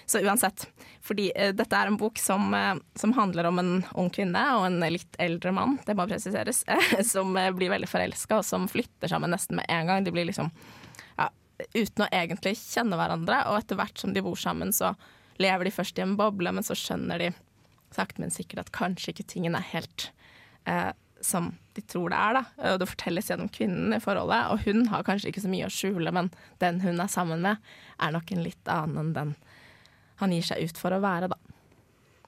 Så 0.05 0.21
uansett. 0.21 0.67
Fordi 1.03 1.31
eh, 1.35 1.51
dette 1.55 1.75
er 1.77 1.89
en 1.89 1.97
bok 1.99 2.19
som, 2.21 2.53
eh, 2.53 2.75
som 2.95 3.13
handler 3.17 3.49
om 3.49 3.59
en 3.59 3.73
ung 3.97 4.09
kvinne 4.13 4.43
og 4.59 4.67
en 4.69 4.79
litt 4.93 5.17
eldre 5.21 5.51
mann, 5.55 5.79
det 5.85 5.97
må 5.97 6.05
presiseres, 6.09 6.63
som 7.13 7.35
eh, 7.37 7.51
blir 7.55 7.73
veldig 7.73 7.89
forelska, 7.89 8.39
og 8.39 8.47
som 8.47 8.69
flytter 8.71 9.11
sammen 9.11 9.33
nesten 9.33 9.59
med 9.59 9.69
en 9.69 9.89
gang. 9.89 10.05
De 10.05 10.13
blir 10.15 10.29
liksom 10.29 10.53
uten 11.73 12.05
å 12.05 12.11
egentlig 12.11 12.55
kjenne 12.59 12.97
hverandre, 12.99 13.43
og 13.49 13.59
etter 13.59 13.79
hvert 13.79 14.01
som 14.01 14.13
de 14.15 14.23
bor 14.25 14.37
sammen, 14.39 14.73
så 14.75 14.93
lever 15.41 15.67
de 15.67 15.73
først 15.75 15.99
i 15.99 16.03
en 16.05 16.17
boble, 16.19 16.51
men 16.55 16.65
så 16.65 16.77
skjønner 16.77 17.21
de 17.21 17.31
sakte, 17.95 18.21
men 18.23 18.33
sikkert 18.33 18.65
at 18.65 18.75
kanskje 18.75 19.13
ikke 19.13 19.27
tingene 19.35 19.61
er 19.61 19.71
helt 19.71 20.09
eh, 20.67 20.91
som 21.23 21.53
de 21.75 21.83
tror 21.87 22.11
det 22.11 22.19
er. 22.19 22.37
da. 22.37 22.73
Og 22.73 22.79
det 22.81 22.89
fortelles 22.91 23.31
gjennom 23.31 23.51
kvinnen 23.51 23.95
i 23.95 24.01
forholdet, 24.03 24.51
og 24.51 24.63
hun 24.67 24.87
har 24.91 25.05
kanskje 25.07 25.31
ikke 25.31 25.43
så 25.45 25.51
mye 25.51 25.67
å 25.67 25.73
skjule, 25.73 26.13
men 26.15 26.31
den 26.63 26.81
hun 26.83 27.01
er 27.01 27.11
sammen 27.11 27.43
med, 27.45 27.73
er 27.99 28.15
nok 28.15 28.31
en 28.31 28.45
litt 28.45 28.71
annen 28.71 29.01
enn 29.01 29.13
den 29.15 29.35
han 30.21 30.31
gir 30.31 30.45
seg 30.47 30.63
ut 30.63 30.79
for 30.79 30.95
å 30.95 31.01
være, 31.03 31.27
da. 31.33 31.39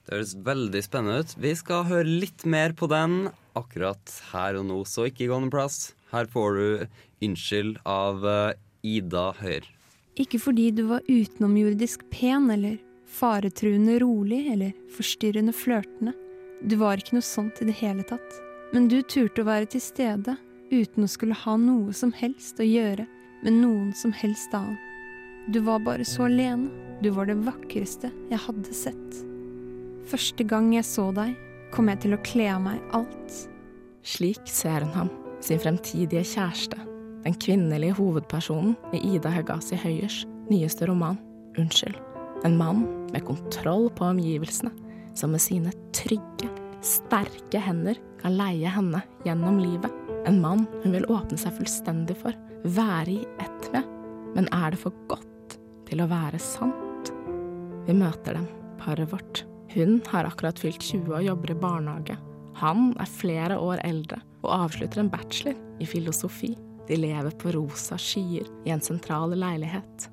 Det 0.08 0.16
høres 0.16 0.34
veldig 0.44 0.82
spennende 0.84 1.24
ut. 1.24 1.34
Vi 1.40 1.52
skal 1.60 1.88
høre 1.88 2.08
litt 2.08 2.44
mer 2.48 2.74
på 2.76 2.88
den 2.92 3.30
akkurat 3.60 4.12
her 4.32 4.60
og 4.60 4.68
nå, 4.70 4.82
så 4.88 5.08
ikke 5.08 5.28
gå 5.28 5.40
noen 5.40 5.52
plass. 5.52 5.94
Her 6.14 6.30
får 6.32 6.56
du 6.56 6.88
'Unnskyld' 7.24 7.82
av 7.84 8.24
eh, 8.24 8.56
Ida 8.88 9.32
Høyer. 9.42 9.66
Ikke 10.18 10.40
fordi 10.42 10.72
du 10.74 10.88
var 10.90 11.06
utenomjordisk 11.06 12.08
pen 12.14 12.50
eller 12.54 12.80
faretruende 13.08 14.00
rolig 14.02 14.48
eller 14.54 14.74
forstyrrende 14.96 15.54
flørtende. 15.54 16.14
Du 16.62 16.78
var 16.82 16.98
ikke 16.98 17.18
noe 17.18 17.26
sånt 17.26 17.62
i 17.62 17.68
det 17.70 17.78
hele 17.82 18.06
tatt. 18.08 18.42
Men 18.74 18.90
du 18.92 19.00
turte 19.04 19.44
å 19.44 19.48
være 19.48 19.70
til 19.76 19.84
stede 19.84 20.36
uten 20.72 21.06
å 21.06 21.12
skulle 21.12 21.38
ha 21.46 21.56
noe 21.62 21.94
som 21.96 22.12
helst 22.18 22.60
å 22.60 22.68
gjøre 22.68 23.06
med 23.44 23.60
noen 23.62 23.94
som 23.96 24.12
helst 24.16 24.56
annen. 24.58 24.80
Du 25.48 25.62
var 25.64 25.80
bare 25.86 26.04
så 26.06 26.26
alene. 26.28 26.68
Du 27.00 27.12
var 27.14 27.30
det 27.30 27.38
vakreste 27.46 28.10
jeg 28.32 28.42
hadde 28.42 28.74
sett. 28.74 29.20
Første 30.10 30.44
gang 30.50 30.72
jeg 30.74 30.88
så 30.88 31.12
deg, 31.14 31.36
kom 31.72 31.92
jeg 31.92 32.02
til 32.04 32.18
å 32.18 32.22
kle 32.26 32.50
av 32.56 32.64
meg 32.66 32.98
alt. 32.98 33.40
Slik 34.08 34.50
ser 34.50 34.82
hun 34.82 34.96
ham, 34.96 35.12
sin 35.46 35.62
fremtidige 35.62 36.26
kjæreste. 36.26 36.97
Den 37.26 37.36
kvinnelige 37.42 37.96
hovedpersonen 37.98 38.76
i 38.96 39.02
Ida 39.16 39.32
Hegazi 39.34 39.78
Høyers 39.82 40.24
nyeste 40.52 40.88
roman, 40.88 41.18
Unnskyld. 41.58 41.98
En 42.46 42.58
mann 42.58 42.84
med 43.14 43.26
kontroll 43.26 43.90
på 43.98 44.06
omgivelsene, 44.06 44.72
som 45.18 45.34
med 45.34 45.42
sine 45.42 45.74
trygge, 45.98 46.50
sterke 46.86 47.62
hender 47.62 47.98
kan 48.22 48.38
leie 48.38 48.70
henne 48.70 49.02
gjennom 49.26 49.58
livet. 49.62 49.92
En 50.30 50.42
mann 50.44 50.68
hun 50.84 50.94
vil 50.94 51.08
åpne 51.10 51.40
seg 51.40 51.56
fullstendig 51.58 52.18
for, 52.22 52.38
være 52.64 53.16
i 53.16 53.26
ett 53.42 53.70
med. 53.74 53.88
Men 54.36 54.50
er 54.54 54.74
det 54.74 54.82
for 54.84 54.96
godt 55.10 55.58
til 55.90 56.04
å 56.04 56.10
være 56.12 56.40
sant? 56.42 57.12
Vi 57.88 57.96
møter 57.96 58.38
dem, 58.38 58.48
paret 58.78 59.10
vårt. 59.10 59.46
Hun 59.74 60.00
har 60.12 60.28
akkurat 60.28 60.60
fylt 60.60 60.84
20 60.84 61.16
og 61.16 61.26
jobber 61.26 61.54
i 61.54 61.60
barnehage. 61.60 62.18
Han 62.62 62.92
er 63.02 63.10
flere 63.10 63.58
år 63.62 63.82
eldre 63.86 64.22
og 64.44 64.54
avslutter 64.54 65.04
en 65.04 65.12
bachelor 65.14 65.58
i 65.82 65.90
filosofi. 65.90 66.54
De 66.88 66.96
lever 66.96 67.34
på 67.40 67.52
rosa 67.52 67.98
skyer 68.00 68.48
i 68.66 68.72
en 68.72 68.82
sentral 68.82 69.36
leilighet. 69.36 70.08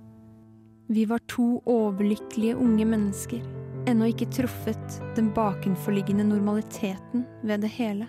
Vi 0.88 1.04
var 1.08 1.22
to 1.30 1.62
overlykkelige 1.70 2.56
unge 2.60 2.84
mennesker, 2.84 3.44
ennå 3.88 4.10
ikke 4.10 4.28
truffet 4.34 4.98
den 5.16 5.30
bakenforliggende 5.36 6.26
normaliteten 6.28 7.24
ved 7.42 7.64
det 7.64 7.70
hele. 7.78 8.08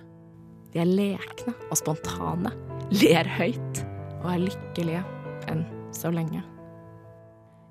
De 0.74 0.82
er 0.84 0.90
lekne 0.90 1.54
og 1.70 1.78
spontane, 1.80 2.52
ler 2.92 3.30
høyt 3.38 3.84
og 4.24 4.32
er 4.34 4.44
lykkelige 4.48 5.04
enn 5.52 5.64
så 5.96 6.12
lenge. 6.12 6.42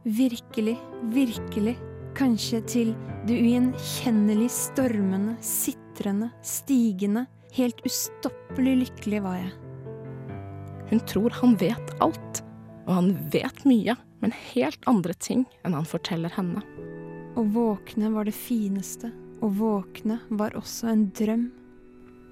Virkelig, 0.05 0.77
virkelig, 1.13 1.75
kanskje 2.15 2.61
til 2.71 2.95
det 3.27 3.37
ugjenkjennelig 3.41 4.51
stormende, 4.53 5.37
sitrende, 5.43 6.31
stigende, 6.45 7.27
helt 7.57 7.81
ustoppelig 7.89 8.77
lykkelig 8.85 9.23
var 9.25 9.39
jeg. 9.41 9.53
Hun 10.91 11.01
tror 11.09 11.35
han 11.41 11.57
vet 11.61 11.95
alt, 12.05 12.43
og 12.85 12.93
han 12.93 13.13
vet 13.33 13.65
mye, 13.69 13.97
men 14.21 14.35
helt 14.55 14.89
andre 14.91 15.15
ting 15.17 15.45
enn 15.65 15.77
han 15.77 15.89
forteller 15.89 16.33
henne. 16.37 16.63
Å 17.35 17.43
våkne 17.55 18.13
var 18.15 18.29
det 18.29 18.37
fineste, 18.37 19.11
å 19.43 19.51
våkne 19.51 20.21
var 20.29 20.55
også 20.59 20.91
en 20.93 21.09
drøm. 21.17 21.49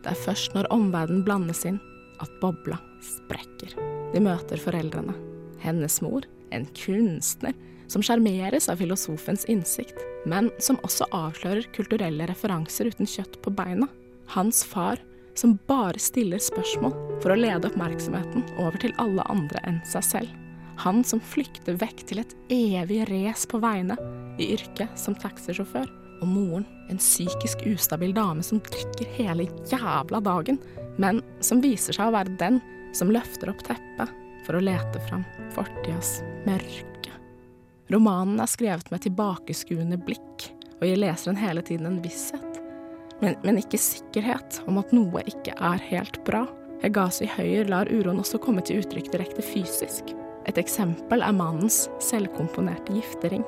Det 0.02 0.12
er 0.12 0.22
først 0.24 0.54
når 0.56 0.70
omverdenen 0.74 1.24
blandes 1.26 1.64
inn, 1.68 1.80
at 2.22 2.32
bobla 2.42 2.78
sprekker. 3.02 3.74
De 4.12 4.22
møter 4.22 4.60
foreldrene. 4.60 5.14
Hennes 5.62 5.98
mor, 6.04 6.26
en 6.54 6.66
kunstner, 6.76 7.54
som 7.90 8.04
sjarmeres 8.04 8.68
av 8.72 8.80
filosofens 8.80 9.44
innsikt, 9.52 9.98
men 10.28 10.50
som 10.62 10.78
også 10.86 11.08
avslører 11.12 11.68
kulturelle 11.76 12.26
referanser 12.30 12.92
uten 12.92 13.08
kjøtt 13.08 13.40
på 13.44 13.52
beina. 13.56 13.88
Hans 14.32 14.62
far, 14.64 15.00
som 15.38 15.58
bare 15.68 15.98
stiller 16.02 16.42
spørsmål 16.42 16.94
for 17.22 17.32
å 17.32 17.38
lede 17.38 17.68
oppmerksomheten 17.70 18.44
over 18.58 18.78
til 18.82 18.94
alle 19.02 19.24
andre 19.32 19.62
enn 19.68 19.80
seg 19.88 20.06
selv. 20.06 20.38
Han 20.82 21.02
som 21.04 21.20
flykter 21.20 21.76
vekk 21.80 22.04
til 22.08 22.22
et 22.22 22.34
evig 22.52 23.04
race 23.10 23.48
på 23.48 23.60
veiene 23.62 23.96
i 24.40 24.52
yrket 24.56 24.96
som 24.98 25.16
taxisjåfør. 25.18 25.90
Og 26.22 26.28
moren, 26.30 26.66
en 26.86 27.00
psykisk 27.02 27.64
ustabil 27.66 28.12
dame 28.14 28.44
som 28.46 28.60
drikker 28.62 29.08
hele 29.16 29.48
jævla 29.70 30.20
dagen, 30.22 30.60
men 31.02 31.18
som 31.42 31.62
viser 31.64 31.96
seg 31.96 32.10
å 32.10 32.14
være 32.14 32.36
den 32.38 32.60
som 32.94 33.10
løfter 33.10 33.50
opp 33.50 33.64
teppet 33.66 34.12
for 34.46 34.58
å 34.58 34.62
lete 34.62 35.02
fram 35.08 35.24
fortidas 35.54 36.20
mørke. 36.46 37.10
Romanen 37.92 38.40
er 38.40 38.50
skrevet 38.50 38.90
med 38.92 39.02
tilbakeskuende 39.04 39.98
blikk 40.00 40.46
og 40.78 40.86
gir 40.86 40.98
leseren 41.02 41.38
hele 41.38 41.62
tiden 41.66 41.88
en 41.90 42.00
visshet, 42.04 42.51
men, 43.22 43.38
men 43.46 43.60
ikke 43.60 43.78
sikkerhet 43.80 44.60
om 44.66 44.80
at 44.82 44.92
noe 44.94 45.22
ikke 45.30 45.54
er 45.54 45.82
helt 45.92 46.18
bra. 46.26 46.42
Hegasi 46.82 47.28
Høyer 47.30 47.68
lar 47.70 47.90
uroen 47.92 48.18
også 48.18 48.40
komme 48.42 48.64
til 48.66 48.82
uttrykk 48.82 49.12
direkte 49.12 49.44
fysisk. 49.46 50.10
Et 50.50 50.58
eksempel 50.58 51.22
er 51.22 51.36
mannens 51.36 51.84
selvkomponerte 52.02 52.96
giftering. 52.96 53.44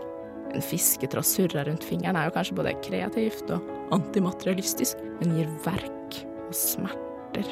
En 0.55 0.63
fisketråd 0.63 1.27
surra 1.27 1.65
rundt 1.67 1.83
fingeren 1.83 2.15
er 2.15 2.29
jo 2.29 2.37
kanskje 2.37 2.59
både 2.61 2.77
kreativt 2.87 3.51
og 3.51 3.67
antimaterialistisk, 3.97 5.03
men 5.19 5.35
gir 5.35 5.51
verk 5.67 6.21
og 6.47 6.55
smerter. 6.55 7.51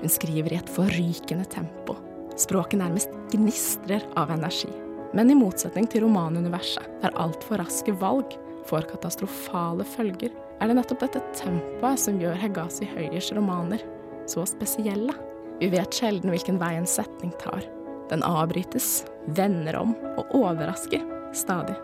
Hun 0.00 0.10
skriver 0.10 0.54
i 0.54 0.58
et 0.58 0.74
forrykende 0.74 1.46
tempo. 1.54 1.94
Språket 2.38 2.82
nærmest 2.82 3.14
gnistrer 3.30 4.02
av 4.18 4.34
energi. 4.34 4.70
Men 5.14 5.30
i 5.30 5.38
motsetning 5.38 5.86
til 5.90 6.04
romanuniverset, 6.04 6.84
der 7.02 7.14
altfor 7.18 7.62
raske 7.62 7.94
valg 8.02 8.34
får 8.68 8.90
katastrofale 8.90 9.86
følger, 9.86 10.34
er 10.58 10.68
det 10.68 10.78
nettopp 10.78 11.04
dette 11.06 11.22
tempoet 11.38 12.00
som 12.02 12.18
gjør 12.20 12.38
Hegazi 12.38 12.88
Høyers 12.90 13.30
romaner 13.36 13.82
så 14.28 14.44
spesielle. 14.46 15.14
Vi 15.60 15.70
vet 15.72 15.94
sjelden 15.94 16.32
hvilken 16.32 16.58
vei 16.60 16.74
en 16.78 16.88
setning 16.88 17.32
tar. 17.40 17.62
Den 18.10 18.24
avbrytes, 18.26 19.04
vender 19.36 19.76
om 19.78 19.94
og 20.16 20.34
overrasker 20.34 21.04
stadig. 21.36 21.76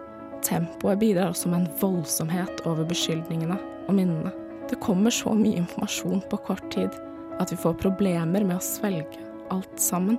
Tempoet 0.45 1.01
bidrar 1.01 1.33
også 1.33 1.51
med 1.53 1.63
en 1.63 1.73
voldsomhet 1.81 2.65
over 2.69 2.87
beskyldningene 2.89 3.57
og 3.87 3.95
minnene. 3.97 4.33
Det 4.69 4.81
kommer 4.83 5.13
så 5.13 5.35
mye 5.37 5.61
informasjon 5.61 6.23
på 6.31 6.41
kort 6.47 6.65
tid 6.73 6.93
at 7.41 7.53
vi 7.53 7.59
får 7.59 7.77
problemer 7.81 8.45
med 8.45 8.57
å 8.57 8.65
svelge 8.65 9.23
alt 9.53 9.81
sammen. 9.81 10.19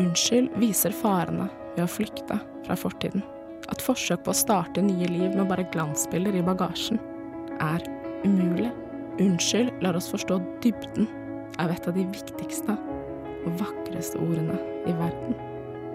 Unnskyld 0.00 0.54
viser 0.60 0.94
farene 0.94 1.48
ved 1.74 1.84
å 1.86 1.90
flykte 1.90 2.38
fra 2.66 2.76
fortiden. 2.78 3.24
At 3.72 3.82
forsøk 3.82 4.22
på 4.24 4.32
å 4.32 4.38
starte 4.38 4.84
nye 4.84 5.08
liv 5.10 5.34
med 5.34 5.48
bare 5.50 5.66
glansbilder 5.72 6.36
i 6.38 6.44
bagasjen 6.46 7.00
er 7.62 7.84
umulig. 8.24 8.70
Unnskyld 9.22 9.70
lar 9.84 9.96
oss 9.96 10.10
forstå 10.12 10.38
dybden 10.64 11.08
av 11.62 11.72
et 11.72 11.88
av 11.88 11.96
de 11.96 12.04
viktigste 12.12 12.76
og 13.46 13.60
vakreste 13.60 14.20
ordene 14.20 14.58
i 14.86 14.94
verden. 14.98 15.36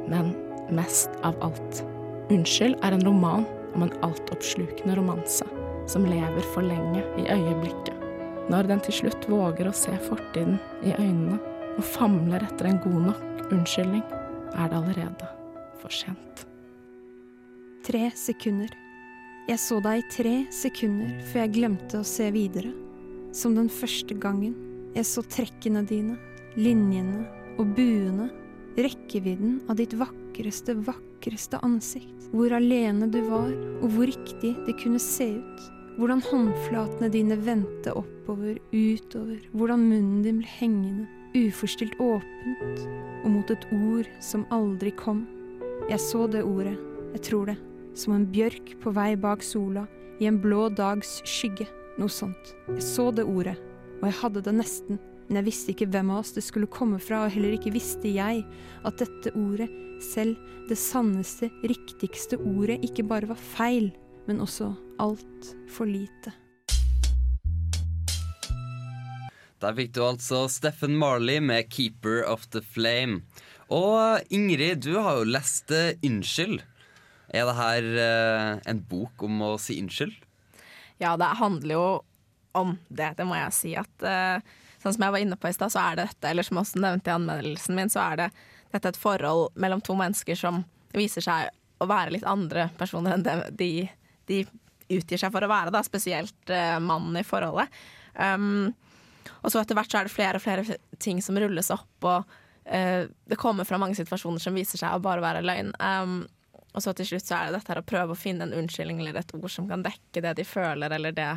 Men 0.09 0.33
mest 0.73 1.11
av 1.27 1.37
alt. 1.45 1.83
Unnskyld 2.31 2.79
er 2.85 2.95
en 2.95 3.05
roman 3.05 3.45
om 3.75 3.85
en 3.85 3.93
altoppslukende 4.05 4.95
romanse 4.97 5.45
som 5.91 6.05
lever 6.07 6.45
for 6.53 6.65
lenge 6.65 7.03
i 7.19 7.27
øyeblikket. 7.31 7.97
Når 8.51 8.67
den 8.67 8.81
til 8.83 8.97
slutt 9.01 9.27
våger 9.29 9.69
å 9.69 9.75
se 9.75 9.93
fortiden 10.07 10.57
i 10.83 10.95
øynene 10.97 11.37
og 11.77 11.85
famler 11.87 12.43
etter 12.47 12.71
en 12.71 12.81
god 12.83 13.01
nok 13.11 13.51
unnskyldning, 13.51 14.03
er 14.51 14.71
det 14.71 14.79
allerede 14.79 15.29
for 15.79 15.93
sent. 15.93 16.45
Tre 17.85 18.09
sekunder. 18.15 18.71
Jeg 19.49 19.57
så 19.57 19.79
deg 19.81 20.03
i 20.03 20.09
tre 20.13 20.33
sekunder 20.53 21.15
før 21.31 21.41
jeg 21.41 21.53
glemte 21.55 21.97
å 21.97 22.05
se 22.05 22.27
videre. 22.33 22.69
Som 23.33 23.55
den 23.57 23.71
første 23.73 24.13
gangen. 24.21 24.53
Jeg 24.93 25.07
så 25.07 25.23
trekkene 25.25 25.81
dine, 25.87 26.17
linjene 26.59 27.23
og 27.57 27.71
buene. 27.77 28.29
Rekkevidden 28.77 29.57
av 29.71 29.79
ditt 29.79 29.95
vakreste, 29.97 30.75
vakreste 30.85 31.59
ansikt. 31.65 32.27
Hvor 32.31 32.53
alene 32.53 33.09
du 33.11 33.17
var, 33.25 33.49
og 33.81 33.87
hvor 33.95 34.11
riktig 34.11 34.53
det 34.67 34.77
kunne 34.83 35.01
se 35.01 35.31
ut. 35.39 35.65
Hvordan 35.97 36.21
håndflatene 36.29 37.09
dine 37.11 37.39
vendte 37.41 37.95
oppover, 37.97 38.61
utover. 38.71 39.41
Hvordan 39.57 39.87
munnen 39.89 40.21
din 40.27 40.39
ble 40.43 40.53
hengende, 40.59 41.09
uforstilt 41.33 41.97
åpent, 41.99 42.85
og 43.23 43.27
mot 43.33 43.51
et 43.51 43.67
ord 43.73 44.07
som 44.23 44.45
aldri 44.53 44.93
kom. 45.01 45.25
Jeg 45.89 45.99
så 46.03 46.27
det 46.29 46.45
ordet, 46.45 46.77
jeg 47.17 47.25
tror 47.27 47.51
det, 47.51 47.57
som 47.97 48.15
en 48.15 48.27
bjørk 48.31 48.75
på 48.83 48.93
vei 48.95 49.15
bak 49.19 49.43
sola, 49.45 49.85
i 50.21 50.27
en 50.29 50.39
blå 50.41 50.69
dags 50.77 51.19
skygge, 51.27 51.67
noe 51.99 52.11
sånt. 52.11 52.53
Jeg 52.69 52.83
så 52.85 53.09
det 53.15 53.25
ordet, 53.25 53.57
og 54.01 54.09
jeg 54.09 54.19
hadde 54.21 54.43
det 54.45 54.53
nesten, 54.57 54.99
men 55.27 55.39
jeg 55.39 55.47
visste 55.47 55.73
ikke 55.73 55.89
hvem 55.93 56.11
av 56.13 56.21
oss 56.23 56.35
det 56.35 56.43
skulle 56.45 56.69
komme 56.71 56.99
fra, 57.01 57.25
og 57.25 57.33
heller 57.33 57.55
ikke 57.55 57.73
visste 57.73 58.11
jeg 58.11 58.43
at 58.87 59.01
dette 59.01 59.33
ordet, 59.37 59.69
selv 60.01 60.37
det 60.69 60.77
sanneste, 60.81 61.51
riktigste 61.63 62.39
ordet, 62.41 62.79
ikke 62.85 63.05
bare 63.07 63.29
var 63.29 63.41
feil, 63.53 63.91
men 64.27 64.41
også 64.41 64.71
altfor 65.01 65.89
lite. 65.89 66.33
Der 69.61 69.75
fikk 69.77 69.93
du 69.93 70.01
altså 70.01 70.47
Steffen 70.49 70.95
Marley 70.97 71.37
med 71.39 71.69
'Keeper 71.69 72.23
of 72.25 72.47
the 72.49 72.61
Flame'. 72.65 73.21
Og 73.69 74.19
Ingrid, 74.33 74.81
du 74.81 74.97
har 74.97 75.19
jo 75.19 75.23
lest 75.23 75.69
uh, 75.71 75.93
'Unnskyld'. 76.01 76.65
Er 77.31 77.47
det 77.47 77.57
her 77.57 77.89
uh, 77.95 78.61
en 78.67 78.81
bok 78.89 79.23
om 79.23 79.43
å 79.45 79.51
si 79.61 79.77
unnskyld? 79.81 80.15
Ja, 81.01 81.15
det 81.17 81.29
handler 81.39 81.75
jo 81.75 81.85
om 82.57 82.75
det, 82.89 83.13
det 83.17 83.25
må 83.27 83.37
jeg 83.39 83.55
si. 83.55 83.71
At 83.79 84.03
uh, 84.03 84.43
sånn 84.83 84.97
som 84.97 85.05
jeg 85.07 85.15
var 85.15 85.23
inne 85.23 85.39
på 85.39 85.49
i 85.49 85.55
stad, 85.55 85.71
så 85.73 85.83
er 85.85 85.97
det 85.97 86.09
dette, 86.11 86.31
eller 86.31 86.45
som 86.45 86.59
også 86.61 86.81
nevnte 86.83 87.11
i 87.11 87.15
anmeldelsen 87.15 87.77
min, 87.77 87.91
så 87.91 88.03
er 88.09 88.25
det 88.25 88.29
dette 88.75 88.91
et 88.91 88.99
forhold 88.99 89.55
mellom 89.59 89.83
to 89.83 89.95
mennesker 89.99 90.37
som 90.39 90.63
viser 90.95 91.23
seg 91.23 91.51
å 91.81 91.87
være 91.89 92.13
litt 92.17 92.27
andre 92.27 92.67
personer 92.77 93.15
enn 93.15 93.23
det 93.25 93.35
de, 93.57 93.71
de 94.29 94.43
utgir 94.91 95.19
seg 95.19 95.31
for 95.33 95.43
å 95.43 95.49
være, 95.49 95.71
da, 95.73 95.81
spesielt 95.87 96.51
mannen 96.83 97.15
i 97.19 97.25
forholdet. 97.25 97.71
Um, 98.15 98.73
og 99.41 99.51
så 99.53 99.61
etter 99.61 99.77
hvert 99.77 99.91
så 99.91 100.01
er 100.01 100.07
det 100.07 100.13
flere 100.13 100.39
og 100.39 100.43
flere 100.43 100.77
ting 101.01 101.21
som 101.23 101.39
rulles 101.39 101.71
opp, 101.73 101.95
og 102.03 102.35
uh, 102.67 103.03
det 103.07 103.39
kommer 103.39 103.67
fra 103.67 103.79
mange 103.81 103.97
situasjoner 103.97 104.43
som 104.43 104.57
viser 104.57 104.81
seg 104.81 104.95
å 104.95 105.03
bare 105.03 105.23
være 105.23 105.43
løgn. 105.47 105.73
Um, 105.79 106.21
og 106.71 106.83
så 106.83 106.93
til 106.95 107.09
slutt 107.09 107.27
så 107.27 107.37
er 107.37 107.49
det 107.49 107.59
dette 107.59 107.73
her 107.73 107.81
å 107.81 107.87
prøve 107.87 108.15
å 108.15 108.19
finne 108.19 108.47
en 108.47 108.55
unnskyldning 108.61 109.01
eller 109.01 109.19
et 109.19 109.33
ord 109.35 109.51
som 109.51 109.67
kan 109.69 109.83
dekke 109.83 110.23
det 110.23 110.37
de 110.39 110.45
føler, 110.47 110.95
eller 110.95 111.15
det 111.15 111.27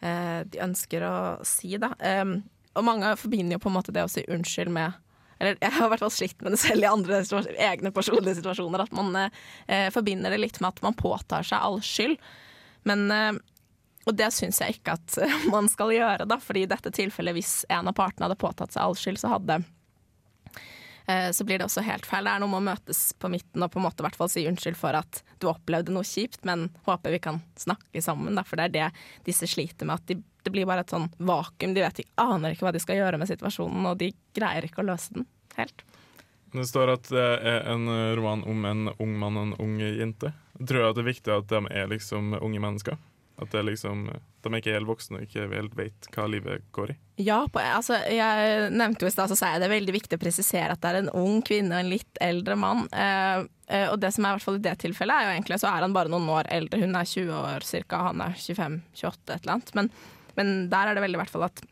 eh, 0.00 0.40
de 0.48 0.62
ønsker 0.64 1.04
å 1.04 1.14
si, 1.46 1.74
da. 1.80 1.92
Um, 2.00 2.40
og 2.78 2.86
mange 2.86 3.12
forbinder 3.20 3.58
jo 3.58 3.64
på 3.64 3.70
en 3.70 3.76
måte 3.76 3.94
det 3.94 4.06
å 4.06 4.10
si 4.10 4.24
unnskyld 4.30 4.72
med 4.72 4.98
eller 5.40 5.56
jeg 5.56 5.72
har 5.72 5.86
i 5.86 5.90
hvert 5.94 6.02
fall 6.02 6.12
slitt 6.12 6.42
med 6.44 6.52
det 6.52 6.58
selv 6.60 6.84
i 6.84 6.88
andre 6.90 7.22
egne 7.64 7.88
personlige 7.96 8.36
situasjoner. 8.42 8.82
At 8.84 8.90
man 8.92 9.14
eh, 9.16 9.86
forbinder 9.88 10.34
det 10.34 10.42
litt 10.42 10.58
med 10.60 10.68
at 10.74 10.82
man 10.84 10.96
påtar 10.98 11.46
seg 11.48 11.64
all 11.64 11.78
skyld. 11.80 12.18
Men 12.84 13.06
og 14.04 14.16
det 14.16 14.30
syns 14.36 14.60
jeg 14.60 14.78
ikke 14.78 14.98
at 14.98 15.16
man 15.54 15.68
skal 15.72 15.94
gjøre, 15.94 16.26
da, 16.28 16.36
fordi 16.42 16.64
i 16.66 16.70
dette 16.70 16.92
tilfellet, 16.92 17.36
hvis 17.36 17.54
en 17.72 17.88
av 17.88 17.96
partene 17.96 18.28
hadde 18.28 18.40
påtatt 18.40 18.76
seg 18.76 18.84
all 18.84 18.96
skyld, 18.98 19.20
så 19.22 19.32
hadde 19.32 19.62
så 21.32 21.44
blir 21.46 21.60
det 21.60 21.66
også 21.66 21.84
helt 21.86 22.06
feil. 22.08 22.26
Det 22.26 22.32
er 22.32 22.42
noe 22.42 22.52
med 22.52 22.60
å 22.60 22.68
møtes 22.70 23.02
på 23.20 23.30
midten 23.32 23.64
og 23.64 23.72
på 23.72 23.80
en 23.80 23.86
måte 23.86 24.04
hvert 24.04 24.18
fall 24.18 24.30
si 24.32 24.46
unnskyld 24.48 24.78
for 24.78 24.96
at 24.98 25.22
du 25.42 25.48
opplevde 25.50 25.94
noe 25.94 26.06
kjipt, 26.06 26.42
men 26.48 26.68
håper 26.86 27.14
vi 27.16 27.22
kan 27.22 27.40
snakke 27.58 28.02
sammen, 28.04 28.36
da, 28.38 28.44
for 28.46 28.60
det 28.60 28.68
er 28.68 28.74
det 28.76 28.88
disse 29.28 29.48
sliter 29.50 29.88
med. 29.88 30.00
At 30.00 30.10
de, 30.10 30.18
det 30.44 30.54
blir 30.54 30.68
bare 30.68 30.84
et 30.84 30.92
sånn 30.92 31.08
vakuum. 31.18 31.74
De 31.76 31.84
vet 31.84 32.02
de 32.02 32.08
aner 32.20 32.54
ikke 32.54 32.68
hva 32.68 32.74
de 32.76 32.82
skal 32.82 33.00
gjøre 33.00 33.20
med 33.20 33.30
situasjonen, 33.30 33.90
og 33.92 34.00
de 34.02 34.12
greier 34.36 34.68
ikke 34.68 34.84
å 34.84 34.90
løse 34.92 35.16
den, 35.16 35.28
helt. 35.58 35.84
Det 36.50 36.66
står 36.66 36.96
at 36.96 37.10
det 37.14 37.28
er 37.46 37.68
en 37.70 37.86
roman 38.18 38.42
om 38.50 38.64
en 38.66 38.88
ung 38.96 39.12
mann 39.18 39.38
og 39.38 39.44
en 39.48 39.58
ung 39.62 39.76
jente. 39.78 40.32
Tror 40.58 40.82
jeg 40.82 40.90
at 40.90 40.98
det 40.98 41.04
er 41.04 41.12
viktig 41.12 41.32
at 41.36 41.52
de 41.52 41.60
er 41.70 41.92
liksom 41.92 42.34
unge 42.40 42.62
mennesker? 42.62 42.98
At 43.40 43.52
det 43.54 43.62
liksom, 43.64 44.04
de 44.12 44.50
er 44.50 44.58
ikke 44.60 44.74
helt 44.74 44.88
voksne 44.88 45.20
og 45.20 45.24
ikke 45.24 45.46
helt 45.48 45.76
vet 45.78 46.08
hva 46.12 46.26
livet 46.28 46.66
går 46.76 46.92
i? 46.92 46.96
Ja, 47.24 47.38
på, 47.52 47.60
altså, 47.60 47.96
jeg 48.12 48.68
nevnte 48.74 49.06
jo 49.06 49.10
i 49.10 49.14
stad, 49.14 49.32
så 49.32 49.38
sa 49.38 49.52
jeg 49.52 49.62
det 49.62 49.68
er 49.70 49.74
veldig 49.74 49.94
viktig 49.96 50.18
å 50.18 50.20
presisere 50.20 50.76
at 50.76 50.82
det 50.82 50.90
er 50.90 50.98
en 51.00 51.10
ung 51.16 51.40
kvinne 51.44 51.72
og 51.72 51.84
en 51.84 51.92
litt 51.92 52.20
eldre 52.20 52.56
mann. 52.60 52.86
Eh, 52.92 53.42
eh, 53.72 53.86
og 53.88 53.98
det 54.02 54.12
som 54.16 54.24
er 54.24 54.34
i 54.34 54.38
hvert 54.38 54.46
fall 54.46 54.60
i 54.60 54.64
det 54.68 54.76
tilfellet, 54.84 55.16
er 55.16 55.28
jo 55.28 55.34
egentlig 55.38 55.60
så 55.62 55.72
er 55.72 55.86
han 55.86 55.96
bare 55.96 56.12
noen 56.12 56.28
år 56.36 56.52
eldre. 56.52 56.82
Hun 56.84 56.96
er 57.00 57.08
20 57.08 57.34
år 57.40 57.68
cirka, 57.68 58.04
han 58.10 58.24
er 58.24 58.36
25-28, 58.36 59.20
et 59.24 59.34
eller 59.40 59.56
annet. 59.56 59.74
Men, 59.78 59.92
men 60.36 60.54
der 60.72 60.90
er 60.90 60.96
det 60.96 61.04
veldig 61.06 61.20
i 61.20 61.22
hvert 61.24 61.36
fall 61.36 61.48
at 61.48 61.64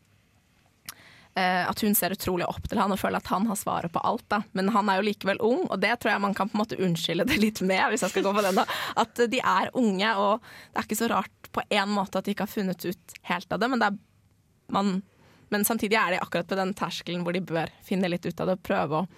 at 1.68 1.80
hun 1.84 1.94
ser 1.96 2.14
utrolig 2.14 2.46
opp 2.48 2.68
til 2.68 2.80
han 2.80 2.92
og 2.94 3.00
føler 3.00 3.20
at 3.20 3.30
han 3.32 3.46
har 3.50 3.58
svaret 3.58 3.92
på 3.94 4.02
alt. 4.06 4.24
Da. 4.32 4.40
Men 4.56 4.70
han 4.74 4.88
er 4.90 5.00
jo 5.00 5.06
likevel 5.08 5.40
ung, 5.44 5.66
og 5.68 5.78
det 5.82 5.94
tror 6.00 6.14
jeg 6.14 6.24
man 6.24 6.36
kan 6.36 6.50
på 6.50 6.58
en 6.58 6.62
måte 6.62 6.80
unnskylde 6.80 7.28
det 7.28 7.38
litt 7.42 7.62
med. 7.62 7.84
hvis 7.92 8.04
jeg 8.06 8.14
skal 8.14 8.26
gå 8.26 8.34
på 8.36 8.44
den 8.44 8.58
da. 8.60 8.66
At 8.98 9.22
de 9.30 9.42
er 9.42 9.70
unge, 9.78 10.14
og 10.16 10.42
det 10.72 10.82
er 10.82 10.88
ikke 10.88 11.00
så 11.02 11.12
rart 11.12 11.52
på 11.54 11.64
en 11.68 11.94
måte 11.94 12.20
at 12.20 12.26
de 12.26 12.34
ikke 12.34 12.46
har 12.46 12.52
funnet 12.52 12.88
ut 12.88 13.16
helt 13.30 13.52
av 13.52 13.62
det. 13.62 13.70
Men, 13.72 13.82
det 13.82 13.90
er, 13.90 14.02
man, 14.74 14.92
men 15.54 15.66
samtidig 15.68 15.98
er 16.00 16.16
de 16.16 16.20
akkurat 16.22 16.50
på 16.50 16.58
den 16.58 16.74
terskelen 16.78 17.24
hvor 17.26 17.36
de 17.36 17.44
bør 17.44 17.72
finne 17.84 18.10
litt 18.10 18.26
ut 18.26 18.44
av 18.44 18.52
det 18.52 18.58
og 18.58 18.68
prøve 18.68 19.02
å 19.02 19.08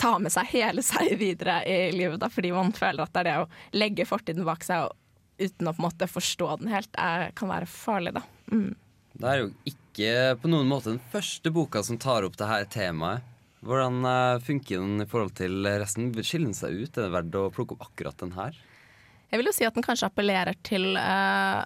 ta 0.00 0.14
med 0.18 0.32
seg 0.32 0.48
hele 0.54 0.84
seg 0.84 1.12
videre 1.20 1.60
i 1.68 1.90
livet. 1.94 2.20
Da, 2.22 2.30
fordi 2.32 2.54
man 2.56 2.72
føler 2.76 3.04
at 3.04 3.12
det 3.14 3.24
er 3.24 3.30
det 3.30 3.38
å 3.42 3.76
legge 3.76 4.08
fortiden 4.08 4.46
bak 4.48 4.64
seg 4.66 4.88
og, 4.88 4.96
uten 5.40 5.68
å 5.68 5.72
på 5.72 5.80
en 5.80 5.86
måte 5.86 6.08
forstå 6.10 6.48
den 6.60 6.72
helt, 6.72 6.90
er, 7.00 7.30
kan 7.36 7.48
være 7.48 7.68
farlig. 7.68 8.12
da. 8.16 8.24
Mm. 8.52 8.74
Det 9.20 9.28
er 9.28 9.38
jo 9.40 9.52
ikke 9.68 9.79
på 10.40 10.48
noen 10.48 10.70
måte 10.70 10.94
den 10.94 11.02
første 11.12 11.52
boka 11.52 11.82
som 11.84 11.98
tar 12.00 12.24
opp 12.24 12.38
det 12.40 12.48
her 12.48 12.64
temaet. 12.70 13.26
Hvordan 13.60 14.00
uh, 14.06 14.40
funker 14.40 14.80
den 14.80 15.04
i 15.04 15.08
forhold 15.08 15.34
til 15.36 15.66
resten? 15.68 16.08
Skiller 16.24 16.48
den 16.48 16.56
seg 16.56 16.78
ut? 16.78 16.96
Er 16.96 17.08
det 17.08 17.12
verdt 17.12 17.36
å 17.36 17.50
plukke 17.52 17.76
opp 17.76 17.90
akkurat 17.90 18.16
den 18.22 18.32
her? 18.32 18.56
Jeg 19.30 19.40
vil 19.40 19.50
jo 19.50 19.54
si 19.54 19.66
at 19.68 19.76
den 19.76 19.84
kanskje 19.84 20.08
appellerer 20.08 20.56
til 20.66 20.94
uh, 20.96 21.60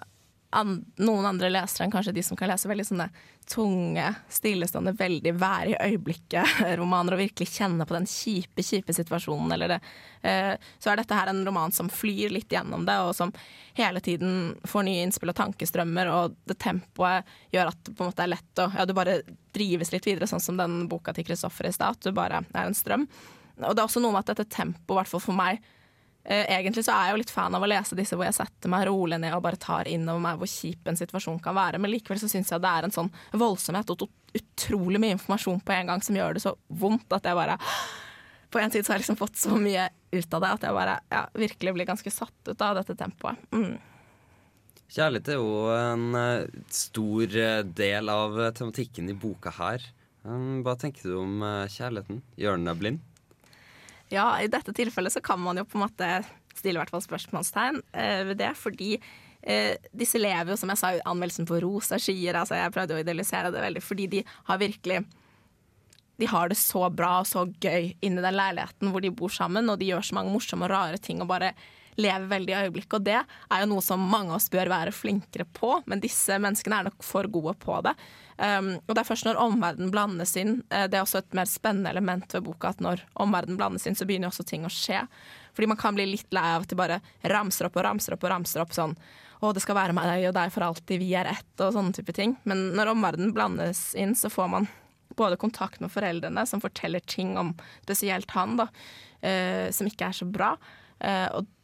an 0.55 0.75
noen 1.01 1.29
andre 1.29 1.49
lesere 1.51 1.87
enn 1.87 1.93
kanskje 1.93 2.13
de 2.15 2.23
som 2.25 2.37
kan 2.39 2.51
lese 2.51 2.69
veldig 2.69 2.87
sånne 2.87 3.07
tunge, 3.49 4.07
stillestående, 4.29 4.95
veldig 4.97 5.33
være 5.37 5.73
i 5.73 5.91
øyeblikket-romaner 5.91 7.13
og 7.15 7.21
virkelig 7.21 7.47
kjenne 7.53 7.85
på 7.87 7.95
den 7.95 8.07
kjipe, 8.09 8.63
kjipe 8.65 8.95
situasjonen. 8.95 9.53
Eller 9.55 9.75
det. 9.75 9.79
Uh, 10.25 10.53
så 10.81 10.91
er 10.91 11.01
dette 11.01 11.17
her 11.17 11.31
en 11.31 11.43
roman 11.47 11.73
som 11.75 11.91
flyr 11.91 12.33
litt 12.33 12.51
gjennom 12.51 12.87
det, 12.87 12.97
og 13.05 13.13
som 13.17 13.33
hele 13.77 14.01
tiden 14.03 14.55
får 14.65 14.87
nye 14.87 15.05
innspill 15.05 15.33
og 15.33 15.39
tankestrømmer, 15.39 16.11
og 16.11 16.35
det 16.49 16.57
tempoet 16.63 17.37
gjør 17.53 17.71
at 17.71 17.81
det 17.85 17.95
på 17.95 18.05
en 18.05 18.11
måte 18.11 18.25
er 18.25 18.33
lett 18.33 18.63
å 18.63 18.69
Ja, 18.75 18.85
du 18.85 18.95
bare 18.97 19.21
drives 19.55 19.93
litt 19.93 20.09
videre, 20.09 20.27
sånn 20.27 20.43
som 20.43 20.59
den 20.59 20.85
boka 20.91 21.13
til 21.15 21.27
Kristoffer 21.27 21.69
i 21.69 21.73
stad, 21.75 21.99
at 21.99 22.05
du 22.09 22.15
bare 22.15 22.43
er 22.49 22.65
en 22.65 22.77
strøm. 22.77 23.07
Og 23.61 23.71
det 23.71 23.79
er 23.79 23.87
også 23.87 24.01
noe 24.03 24.15
med 24.15 24.25
at 24.25 24.33
dette 24.33 24.49
tempoet, 24.51 24.97
i 24.97 24.99
hvert 24.99 25.13
fall 25.13 25.23
for 25.23 25.37
meg, 25.37 25.61
Eh, 25.61 25.84
egentlig 26.25 26.81
så 26.85 26.93
er 26.95 27.07
jeg 27.07 27.13
jo 27.13 27.19
litt 27.21 27.33
fan 27.33 27.53
av 27.53 27.61
å 27.61 27.67
lese 27.69 27.97
disse 27.97 28.17
hvor 28.17 28.25
jeg 28.25 28.37
setter 28.37 28.71
meg 28.71 28.87
rolig 28.89 29.19
ned 29.21 29.35
og 29.37 29.43
bare 29.45 29.59
tar 29.61 29.85
inn 29.91 30.07
over 30.09 30.23
meg 30.23 30.39
hvor 30.41 30.49
kjip 30.49 30.87
en 30.89 30.97
situasjon 30.97 31.37
kan 31.43 31.53
være, 31.57 31.77
men 31.81 31.91
likevel 31.93 32.17
så 32.21 32.29
syns 32.31 32.49
jeg 32.49 32.63
det 32.63 32.71
er 32.71 32.87
en 32.87 32.95
sånn 32.95 33.11
voldsomhet 33.37 33.93
og 33.93 34.07
utrolig 34.35 35.01
mye 35.01 35.15
informasjon 35.15 35.61
på 35.65 35.75
en 35.75 35.91
gang 35.91 36.03
som 36.03 36.17
gjør 36.17 36.35
det 36.35 36.43
så 36.43 36.55
vondt 36.67 37.13
at 37.15 37.27
jeg 37.29 37.37
bare 37.37 37.59
På 38.53 38.61
en 38.61 38.71
tid 38.71 38.85
så 38.85 38.93
har 38.93 38.99
jeg 38.99 39.05
liksom 39.05 39.19
fått 39.19 39.39
så 39.39 39.57
mye 39.59 39.89
ut 40.15 40.35
av 40.37 40.43
det 40.43 40.49
at 40.55 40.63
jeg 40.63 40.75
bare 40.77 40.99
ja, 41.11 41.25
virkelig 41.35 41.73
blir 41.75 41.87
ganske 41.89 42.11
satt 42.13 42.47
ut 42.47 42.61
av 42.63 42.77
dette 42.77 42.95
tempoet. 42.95 43.41
Mm. 43.51 43.73
Kjærlighet 44.95 45.31
er 45.33 45.41
jo 45.41 45.65
en 45.73 46.05
uh, 46.15 46.61
stor 46.71 47.35
uh, 47.35 47.65
del 47.65 48.11
av 48.13 48.37
tematikken 48.55 49.09
i 49.11 49.17
boka 49.17 49.51
her. 49.57 49.83
Um, 50.23 50.61
hva 50.63 50.77
tenker 50.79 51.09
du 51.09 51.17
om 51.19 51.43
kjærligheten? 51.73 52.21
Gjør 52.39 52.55
den 52.55 52.69
deg 52.69 52.79
blind? 52.79 53.03
Ja, 54.13 54.27
i 54.41 54.49
dette 54.51 54.73
tilfellet 54.75 55.15
så 55.15 55.21
kan 55.25 55.39
man 55.41 55.57
jo 55.57 55.65
på 55.65 55.79
en 55.79 55.85
måte 55.87 56.09
stille 56.55 56.77
i 56.77 56.81
hvert 56.83 56.93
fall 56.93 57.03
spørsmålstegn 57.03 57.81
ved 58.29 58.37
det, 58.39 58.51
fordi 58.59 58.95
disse 59.93 60.17
lever 60.21 60.53
jo, 60.53 60.57
som 60.57 60.71
jeg 60.71 60.79
sa 60.81 60.93
i 60.95 61.03
anmeldelsen, 61.05 61.45
på 61.45 61.59
rosa 61.61 61.99
skyer. 62.01 62.37
Altså, 62.39 62.55
jeg 62.57 62.73
prøvde 62.73 62.95
å 62.95 63.01
idealisere 63.01 63.51
det 63.53 63.61
veldig, 63.61 63.83
fordi 63.85 64.07
de 64.13 64.21
har 64.47 64.61
virkelig 64.61 65.03
de 66.15 66.29
har 66.31 66.47
det 66.47 66.55
så 66.55 66.85
bra 66.95 67.17
og 67.19 67.27
så 67.27 67.43
gøy 67.59 67.89
inni 67.99 68.23
den 68.23 68.37
leiligheten 68.37 68.93
hvor 68.93 69.03
de 69.03 69.11
bor 69.11 69.33
sammen, 69.33 69.67
og 69.69 69.81
de 69.81 69.89
gjør 69.89 70.05
så 70.07 70.15
mange 70.15 70.31
morsomme 70.31 70.63
og 70.67 70.71
rare 70.71 70.99
ting 71.03 71.19
og 71.19 71.27
bare 71.27 71.51
lever 72.01 72.27
veldig 72.31 72.53
i 72.53 72.59
øyeblikket. 72.65 72.97
Og 72.97 73.07
det 73.07 73.17
er 73.21 73.63
jo 73.63 73.69
noe 73.71 73.83
som 73.85 74.03
mange 74.11 74.33
av 74.33 74.39
oss 74.39 74.51
bør 74.53 74.71
være 74.71 74.93
flinkere 74.95 75.47
på, 75.57 75.71
men 75.89 76.03
disse 76.03 76.37
menneskene 76.41 76.79
er 76.79 76.89
nok 76.89 77.05
for 77.05 77.29
gode 77.31 77.55
på 77.61 77.79
det. 77.85 77.95
Um, 78.35 78.73
og 78.83 78.91
det 78.91 78.99
er 78.99 79.07
først 79.07 79.27
når 79.29 79.39
omverdenen 79.39 79.91
blandes 79.93 80.33
inn, 80.39 80.57
uh, 80.73 80.85
det 80.91 80.97
er 80.97 81.05
også 81.05 81.21
et 81.21 81.37
mer 81.37 81.47
spennende 81.47 81.93
element 81.93 82.33
ved 82.35 82.43
boka, 82.43 82.73
at 82.73 82.83
når 82.83 83.05
omverdenen 83.23 83.59
blandes 83.59 83.87
inn, 83.87 83.95
så 83.95 84.07
begynner 84.07 84.27
også 84.31 84.43
ting 84.47 84.67
å 84.67 84.73
skje. 84.73 85.05
Fordi 85.55 85.69
man 85.71 85.79
kan 85.79 85.95
bli 85.95 86.09
litt 86.09 86.35
lei 86.35 86.49
av 86.57 86.65
at 86.65 86.73
de 86.73 86.79
bare 86.79 86.99
ramser 87.31 87.69
opp 87.69 87.79
og 87.79 87.87
ramser 87.87 88.17
opp 88.17 88.25
og 88.27 88.33
ramser 88.33 88.65
opp 88.65 88.75
sånn 88.75 88.97
å, 89.43 89.51
det 89.53 89.63
skal 89.63 89.77
være 89.77 89.95
meg 89.95 90.27
og 90.29 90.35
deg 90.35 90.51
for 90.53 90.65
alltid, 90.65 90.99
vi 91.01 91.11
er 91.17 91.29
ett, 91.29 91.53
og 91.59 91.73
sånne 91.75 91.95
type 91.95 92.15
ting. 92.15 92.35
Men 92.47 92.69
når 92.77 92.93
omverdenen 92.93 93.33
blandes 93.35 93.87
inn, 93.99 94.15
så 94.17 94.31
får 94.31 94.51
man 94.51 94.67
både 95.15 95.39
kontakt 95.39 95.79
med 95.83 95.91
foreldrene, 95.91 96.45
som 96.47 96.63
forteller 96.63 97.03
ting 97.07 97.35
om 97.39 97.53
spesielt 97.83 98.31
han, 98.35 98.57
da, 98.59 98.67
eh, 99.21 99.71
som 99.71 99.87
ikke 99.87 100.09
er 100.09 100.17
så 100.17 100.27
bra. 100.27 100.55
Eh, 100.99 101.27
og, 101.35 101.45
eh, 101.45 101.54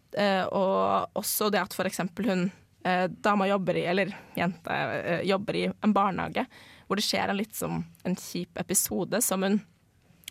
og, 0.52 1.13
også 1.19 1.50
det 1.54 1.62
at 1.62 1.76
f.eks. 1.76 2.02
hun 2.19 2.50
eh, 2.84 3.08
dama 3.08 3.47
jobber 3.47 3.80
i, 3.80 3.86
eller 3.91 4.13
jente 4.36 4.76
eh, 4.76 5.24
jobber 5.30 5.56
i 5.56 5.65
en 5.71 5.93
barnehage, 5.93 6.45
hvor 6.88 7.00
det 7.00 7.06
skjer 7.06 7.32
en 7.32 7.39
litt 7.39 7.56
som 7.56 7.84
en 8.04 8.17
kjip 8.19 8.60
episode 8.60 9.21
som 9.24 9.45
hun 9.45 9.62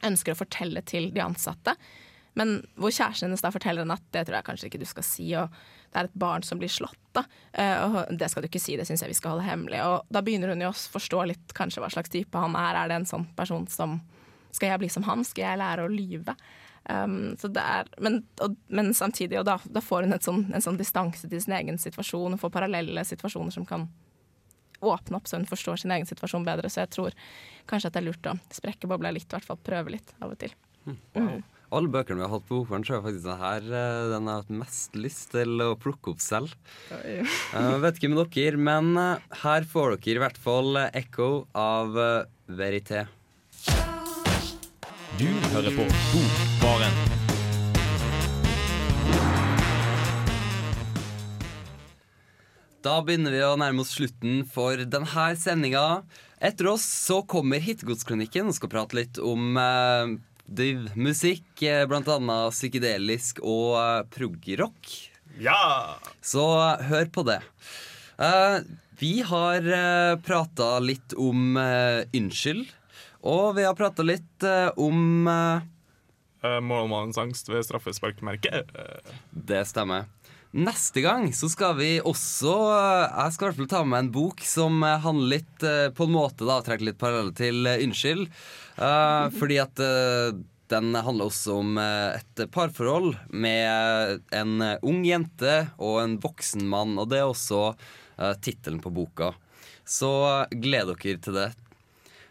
ønsker 0.07 0.35
å 0.35 0.41
fortelle 0.41 0.83
til 0.89 1.11
de 1.15 1.23
ansatte. 1.25 1.75
Men 2.39 2.61
hvor 2.79 2.93
kjæresten 2.95 3.29
hennes 3.29 3.43
da 3.43 3.51
forteller 3.53 3.85
henne 3.85 3.97
at 3.99 4.07
det 4.15 4.23
tror 4.27 4.39
jeg 4.39 4.47
kanskje 4.47 4.71
ikke 4.71 4.81
du 4.81 4.87
skal 4.89 5.07
si, 5.07 5.27
og 5.37 5.51
det 5.91 5.99
er 5.99 6.09
et 6.09 6.21
barn 6.23 6.45
som 6.47 6.61
blir 6.61 6.71
slått, 6.71 7.01
da. 7.17 7.25
Eh, 7.53 7.83
og 7.83 8.15
det 8.17 8.31
skal 8.31 8.45
du 8.45 8.49
ikke 8.49 8.63
si, 8.63 8.77
det 8.79 8.87
syns 8.89 9.03
jeg 9.03 9.13
vi 9.13 9.19
skal 9.19 9.35
holde 9.35 9.49
hemmelig. 9.49 9.83
Og 9.83 10.13
da 10.15 10.23
begynner 10.25 10.55
hun 10.55 10.63
jo 10.63 10.71
å 10.71 10.81
forstå 10.95 11.25
litt 11.33 11.55
kanskje 11.57 11.83
hva 11.83 11.91
slags 11.93 12.13
type 12.13 12.45
han 12.45 12.55
er. 12.59 12.79
Er 12.79 12.93
det 12.93 13.01
en 13.01 13.13
sånn 13.13 13.29
person 13.39 13.69
som 13.71 14.01
Skal 14.51 14.73
jeg 14.73 14.81
bli 14.83 14.89
som 14.91 15.05
han? 15.07 15.21
Skal 15.23 15.45
jeg 15.45 15.59
lære 15.61 15.85
å 15.87 15.91
lyve? 15.91 16.35
Um, 16.89 17.37
er, 17.61 17.91
men, 18.01 18.23
og, 18.43 18.57
men, 18.73 18.95
samtidig, 18.97 19.39
og 19.39 19.47
da, 19.47 19.59
da 19.69 19.83
får 19.85 20.09
hun 20.09 20.17
sånn, 20.25 20.47
en 20.55 20.65
sånn 20.65 20.81
distanse 20.81 21.29
til 21.29 21.43
sin 21.43 21.55
egen 21.59 21.79
situasjon, 21.79 22.35
og 22.35 22.41
får 22.41 22.55
parallelle 22.55 23.05
situasjoner 23.07 23.55
som 23.55 23.69
kan 23.69 23.87
åpne 24.81 25.19
opp 25.19 25.29
så 25.29 25.37
hun 25.37 25.47
forstår 25.47 25.83
sin 25.83 25.93
egen 25.93 26.09
situasjon 26.09 26.47
bedre. 26.47 26.71
Så 26.73 26.83
jeg 26.83 26.93
tror 26.97 27.17
kanskje 27.69 27.91
at 27.91 27.99
det 27.99 28.03
er 28.03 28.09
lurt 28.09 28.33
å 28.33 28.37
sprekke 28.57 28.89
bobla 28.91 29.13
litt, 29.13 29.29
i 29.29 29.37
hvert 29.37 29.49
fall 29.53 29.61
prøve 29.61 29.93
litt 29.99 30.15
av 30.19 30.33
og 30.33 30.41
til. 30.41 30.57
Hm. 30.89 31.01
Mm 31.15 31.41
alle 31.71 31.91
bøkene 31.91 32.19
vi 32.19 32.27
har 32.27 32.33
hatt 32.33 32.47
på 32.49 32.59
Bokbarn, 32.59 32.85
tror 32.87 32.97
jeg 32.99 33.05
faktisk 33.05 33.27
den 33.29 33.43
her 33.45 33.67
eh, 33.81 34.09
den 34.11 34.29
har 34.31 34.43
hatt 34.43 34.53
mest 34.63 34.97
lyst 34.99 35.31
til 35.35 35.63
å 35.63 35.69
plukke 35.79 36.15
opp 36.15 36.23
selv. 36.25 36.55
Jeg 36.91 37.27
uh, 37.55 37.79
vet 37.83 38.01
ikke 38.01 38.11
med 38.11 38.25
dere, 38.35 38.59
men 38.71 38.91
uh, 38.99 39.23
her 39.45 39.67
får 39.71 39.97
dere 39.97 40.19
i 40.19 40.25
hvert 40.25 40.41
fall 40.41 40.81
ekko 40.89 41.31
av 41.55 41.95
Verité. 42.51 43.07
Du 45.19 45.27
hører 45.53 45.75
på 45.75 45.85
Bokbaren. 46.13 46.99
Da 52.81 52.95
begynner 53.05 53.35
vi 53.35 53.43
å 53.45 53.57
nærme 53.61 53.83
oss 53.83 53.97
slutten 53.97 54.45
for 54.49 54.81
denne 54.81 55.27
sendinga. 55.37 56.03
Etter 56.41 56.71
oss 56.73 56.87
så 56.87 57.21
kommer 57.29 57.61
Hittegodsklinikken 57.61 58.49
og 58.49 58.57
skal 58.57 58.73
prate 58.73 58.97
litt 58.97 59.21
om 59.21 59.59
eh, 59.61 60.15
div 60.47 60.87
musikk, 60.97 61.45
eh, 61.61 61.85
blant 61.91 62.09
annet 62.09 62.55
psykedelisk 62.55 63.43
og 63.43 63.77
eh, 63.83 64.03
prog-rock. 64.15 64.95
Ja! 65.41 65.99
Så 66.25 66.47
uh, 66.57 66.81
hør 66.89 67.11
på 67.13 67.27
det. 67.29 67.43
Eh, 68.21 68.61
vi 69.01 69.23
har 69.25 69.65
eh, 69.65 70.19
prata 70.21 70.75
litt 70.85 71.15
om 71.17 71.57
eh, 71.57 72.03
Unnskyld, 72.13 72.69
og 73.23 73.57
vi 73.59 73.67
har 73.67 73.77
prata 73.79 74.05
litt 74.07 74.45
om 74.81 75.29
Målmannens 76.41 77.19
angst 77.21 77.51
ved 77.53 77.67
straffesparkmerket. 77.67 78.71
Det 79.31 79.61
stemmer. 79.69 80.07
Neste 80.51 81.03
gang 81.05 81.29
så 81.37 81.47
skal 81.47 81.77
vi 81.79 81.91
også 82.03 82.53
Jeg 82.75 83.35
skal 83.35 83.45
i 83.45 83.49
hvert 83.51 83.59
fall 83.61 83.69
ta 83.71 83.83
med 83.87 84.01
en 84.03 84.13
bok 84.15 84.41
som 84.43 84.83
handler 84.83 85.37
litt 85.37 85.67
på 85.95 86.09
en 86.09 86.15
måte 86.15 86.49
da, 86.49 86.57
trekker 86.67 86.89
litt 86.89 86.99
paralleller 86.99 87.37
til 87.39 87.69
Unnskyld. 87.71 88.25
Fordi 89.41 89.61
at 89.63 89.85
den 90.71 90.95
handler 90.95 91.29
også 91.29 91.61
om 91.61 91.79
et 91.83 92.43
parforhold 92.55 93.15
med 93.31 94.25
en 94.35 94.67
ung 94.87 95.05
jente 95.07 95.55
og 95.79 96.01
en 96.03 96.17
voksen 96.23 96.67
mann. 96.71 96.97
Og 96.99 97.11
det 97.13 97.21
er 97.21 97.31
også 97.31 97.75
tittelen 98.43 98.83
på 98.83 98.93
boka. 98.95 99.33
Så 99.87 100.11
gled 100.51 100.93
dere 100.93 101.19
til 101.23 101.37
det. 101.37 101.51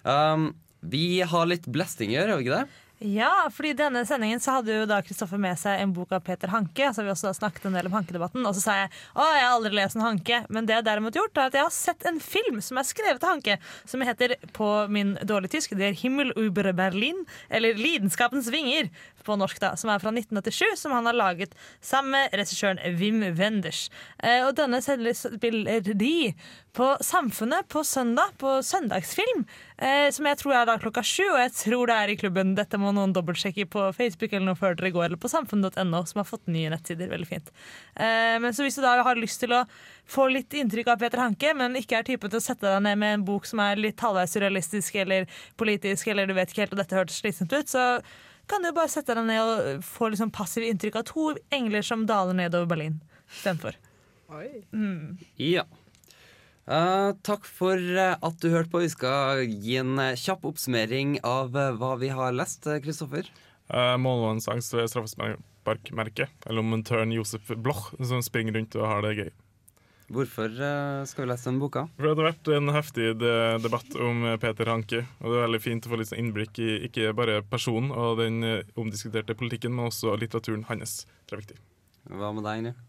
Um, 0.08 0.54
vi 0.80 1.22
har 1.22 1.50
litt 1.50 1.68
blæsting 1.68 2.13
gjør, 2.15 2.34
har 2.34 2.39
vi 2.39 2.48
ikke 2.48 2.62
det? 2.62 2.86
Ja, 3.00 3.48
fordi 3.56 3.70
i 3.70 3.76
denne 3.80 4.02
sendingen 4.04 4.42
så 4.44 4.58
hadde 4.58 4.74
jo 4.76 4.88
da 4.89 4.98
Kristoffer 5.00 5.39
med 5.39 5.56
seg 5.60 5.80
en 5.80 5.94
bok 5.96 6.12
av 6.12 6.20
Peter 6.20 6.52
Hanke. 6.52 6.89
Så 6.92 7.06
vi 7.06 7.12
også 7.13 7.30
da 7.30 7.38
snakket 7.38 7.70
en 7.70 7.78
del 7.78 7.88
om 7.88 7.94
Hanke-debatten. 7.96 8.44
Og 8.44 8.58
så 8.58 8.63
sa 8.65 8.76
jeg 8.76 8.89
å, 9.13 9.24
jeg 9.24 9.46
har 9.46 9.54
aldri 9.54 9.72
lest 9.78 9.96
en 9.96 10.04
Hanke. 10.04 10.42
Men 10.52 10.68
det 10.68 10.76
jeg 10.76 10.86
derimot 10.89 11.15
gjort, 11.15 11.39
er 11.39 11.48
at 11.48 11.56
jeg 11.56 11.63
har 11.63 11.72
sett 11.72 12.04
en 12.10 12.20
film 12.20 12.60
som 12.65 12.82
er 12.82 12.89
skrevet 12.89 13.24
av 13.24 13.38
Hanke, 13.38 13.56
som 13.88 14.04
heter 14.04 14.36
på 14.56 14.68
min 14.92 15.15
dårlige 15.24 15.56
tysk 15.56 15.78
det 15.80 15.88
er 15.88 15.96
Himmel 15.96 16.34
über 16.36 16.74
Berlin, 16.76 17.24
eller 17.48 17.80
Lidenskapens 17.80 18.52
vinger 18.52 18.92
på 19.24 19.38
norsk, 19.39 19.62
da, 19.63 19.74
som 19.80 19.92
er 19.94 20.04
fra 20.04 20.12
1987, 20.12 20.76
som 20.84 20.96
han 20.96 21.08
har 21.08 21.15
laget 21.15 21.56
sammen 21.80 22.18
med 22.18 22.36
regissøren 22.36 22.82
Wim 23.00 23.24
Wenders. 23.38 23.88
Eh, 24.20 24.44
og 24.44 24.58
denne 24.60 24.82
de 24.84 26.15
på 26.80 26.98
Samfunnet 27.04 27.68
på 27.68 27.84
søndag, 27.84 28.38
på 28.38 28.63
søndagsfilm, 28.63 29.42
eh, 29.78 30.08
som 30.15 30.28
jeg 30.30 30.38
tror 30.39 30.54
er 30.56 30.68
da 30.70 30.78
klokka 30.80 31.02
sju, 31.04 31.26
og 31.26 31.39
jeg 31.42 31.52
tror 31.58 31.89
det 31.89 31.96
er 32.00 32.12
i 32.13 32.15
klubben. 32.22 32.54
Dette 32.56 32.80
må 32.80 32.94
noen 32.96 33.12
dobbeltsjekke 33.12 33.65
på 33.74 33.88
Facebook 33.98 34.32
eller 34.32 34.46
noe 34.48 34.60
før 34.60 34.78
dere 34.80 34.94
går, 34.96 35.10
eller 35.10 35.20
på 35.20 35.32
samfunnet.no, 35.32 36.00
som 36.08 36.22
har 36.22 36.28
fått 36.30 36.48
nye 36.48 36.70
nettsider. 36.72 37.12
Veldig 37.12 37.28
fint. 37.28 37.52
Eh, 38.00 38.38
men 38.39 38.56
så 38.56 38.63
hvis 38.63 38.80
du 38.80 38.84
da 38.86 38.94
har 39.04 39.20
lyst 39.20 39.44
til 39.44 39.58
å 39.58 39.65
få 40.08 40.30
litt 40.32 40.56
inntrykk 40.56 40.94
av 40.94 41.04
Peter 41.04 41.20
Hanke, 41.20 41.52
men 41.60 41.76
ikke 41.82 42.00
er 42.00 42.08
typen 42.08 42.32
til 42.32 42.39
å 42.39 42.46
sette 42.48 42.63
deg 42.63 42.86
ned 42.86 43.02
med 43.04 43.18
en 43.18 43.28
bok 43.28 43.50
som 43.50 43.60
er 43.65 43.84
litt 43.84 44.00
halvveis 44.06 44.38
surrealistisk 44.38 45.02
eller 45.04 45.28
politisk, 45.60 46.08
eller 46.13 46.32
du 46.32 46.38
vet 46.38 46.54
ikke 46.54 46.63
helt, 46.63 46.78
og 46.78 46.84
dette 46.86 47.02
hørtes 47.02 47.20
slitsomt 47.20 47.58
ut, 47.58 47.68
så 47.68 47.89
kan 48.48 48.63
du 48.63 48.72
bare 48.72 48.94
sette 48.96 49.20
deg 49.20 49.28
ned 49.28 49.44
og 49.44 49.84
få 49.84 50.13
liksom 50.13 50.32
passiv 50.32 50.63
inntrykk 50.70 51.02
av 51.04 51.10
to 51.12 51.34
engler 51.60 51.84
som 51.84 52.08
daler 52.08 52.39
nedover 52.39 52.72
Berlin 52.72 53.02
istedenfor. 53.28 53.76
Mm. 54.72 55.18
Ja. 55.36 55.68
Eh, 56.69 57.12
takk 57.25 57.47
for 57.49 57.82
eh, 57.82 58.13
at 58.13 58.41
du 58.43 58.51
hørte 58.53 58.69
på. 58.69 58.84
Vi 58.84 58.91
skal 58.93 59.41
gi 59.49 59.79
en 59.82 59.97
eh, 59.97 60.17
kjapp 60.19 60.43
oppsummering 60.45 61.17
av 61.25 61.55
hva 61.55 61.95
vi 61.97 62.12
har 62.13 62.36
lest, 62.36 62.67
Kristoffer. 62.84 63.29
Uh, 63.69 63.97
Målmannsangst 64.01 64.75
ved 64.77 64.89
straffesparkmerket. 64.91 66.45
Eller 66.45 66.62
om 66.62 66.75
en 66.77 66.86
tørn 66.86 67.13
Josef 67.13 67.49
Bloch 67.58 67.89
som 67.97 68.21
springer 68.25 68.58
rundt 68.58 68.77
og 68.77 68.86
har 68.86 69.05
det 69.05 69.15
gøy. 69.17 69.32
Hvorfor 70.13 70.53
uh, 70.62 71.05
skal 71.10 71.25
vi 71.25 71.32
lese 71.32 71.49
den 71.49 71.60
boka? 71.62 71.88
For 71.97 72.05
Det 72.05 72.13
har 72.13 72.29
vært 72.29 72.53
en 72.53 72.73
heftig 72.73 73.10
de 73.21 73.34
debatt 73.65 73.97
om 73.97 74.29
Peter 74.41 74.69
Hanke. 74.69 75.03
Og 75.23 75.25
det 75.34 75.39
er 75.39 75.45
veldig 75.47 75.63
fint 75.65 75.89
å 75.89 75.93
få 75.93 76.01
litt 76.01 76.13
sånn 76.13 76.21
innblikk 76.21 76.62
i 76.62 76.71
ikke 76.89 77.13
bare 77.17 77.41
personen 77.49 77.89
og 77.93 78.21
den 78.21 78.43
omdiskuterte 78.77 79.38
politikken, 79.38 79.73
men 79.73 79.89
også 79.89 80.13
litteraturen 80.21 80.69
hans. 80.69 81.01
Det 81.25 81.38
er 81.38 81.45
viktig. 81.45 81.62
Hva 82.13 82.34
med 82.34 82.45
deg, 82.45 82.62
Ingrid? 82.62 82.88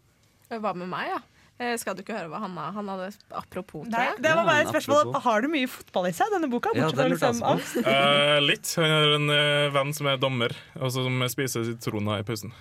Hva 0.52 0.76
med 0.76 0.92
meg, 0.92 1.14
ja? 1.16 1.24
Eh, 1.60 1.74
Skal 1.76 1.92
du 1.96 2.00
ikke 2.00 2.16
høre 2.16 2.30
hva 2.32 2.38
han, 2.40 2.54
han 2.56 2.88
hadde 2.88 3.10
apropos, 3.36 3.84
til? 3.84 3.92
Nei, 3.92 4.06
det 4.16 4.30
var 4.32 4.46
bare 4.48 4.62
et 4.64 4.70
spørsmål. 4.72 5.12
Har 5.26 5.44
du 5.44 5.50
mye 5.52 5.68
fotball 5.68 6.08
i 6.08 6.12
seg, 6.16 6.32
denne 6.32 6.48
boka? 6.48 6.72
Ja, 6.78 6.88
det 6.96 7.08
liksom? 7.12 7.42
Eh, 7.84 8.38
litt. 8.40 8.70
Han 8.80 8.94
har 8.94 9.16
en 9.18 9.28
uh, 9.28 9.66
venn 9.74 9.92
som 9.96 10.08
er 10.08 10.16
dommer, 10.22 10.54
og 10.80 10.94
som 10.94 11.20
spiser 11.28 11.66
sitroner 11.68 12.22
i 12.22 12.26
pausen. 12.26 12.54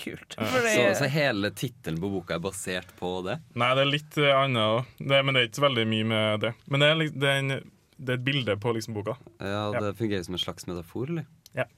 Kult. 0.00 0.38
Ja. 0.38 0.48
Fordi, 0.54 0.72
Så, 0.72 0.86
så 1.02 1.10
hele 1.12 1.52
tittelen 1.54 2.00
på 2.00 2.10
boka 2.16 2.38
er 2.38 2.42
basert 2.42 2.96
på 2.98 3.12
det? 3.28 3.36
Nei, 3.60 3.68
det 3.76 3.84
er 3.84 3.92
litt 3.92 4.18
annet 4.24 4.64
òg. 4.64 4.96
Men 5.04 5.30
det 5.36 5.44
er 5.44 5.50
ikke 5.52 5.66
veldig 5.68 5.86
mye 5.92 6.08
med 6.14 6.42
det. 6.48 6.54
Men 6.72 6.82
det 6.82 6.88
er, 6.90 7.04
det 7.12 7.30
er, 7.30 7.44
en, 7.44 7.54
det 8.00 8.16
er 8.16 8.18
et 8.22 8.26
bilde 8.26 8.56
på 8.64 8.72
liksom 8.74 8.96
boka. 8.96 9.18
Ja, 9.38 9.68
Det 9.76 9.92
fungerer 10.00 10.24
som 10.26 10.40
en 10.40 10.42
slags 10.48 10.66
metafor, 10.70 11.12
eller? 11.12 11.28
Ja. 11.54 11.68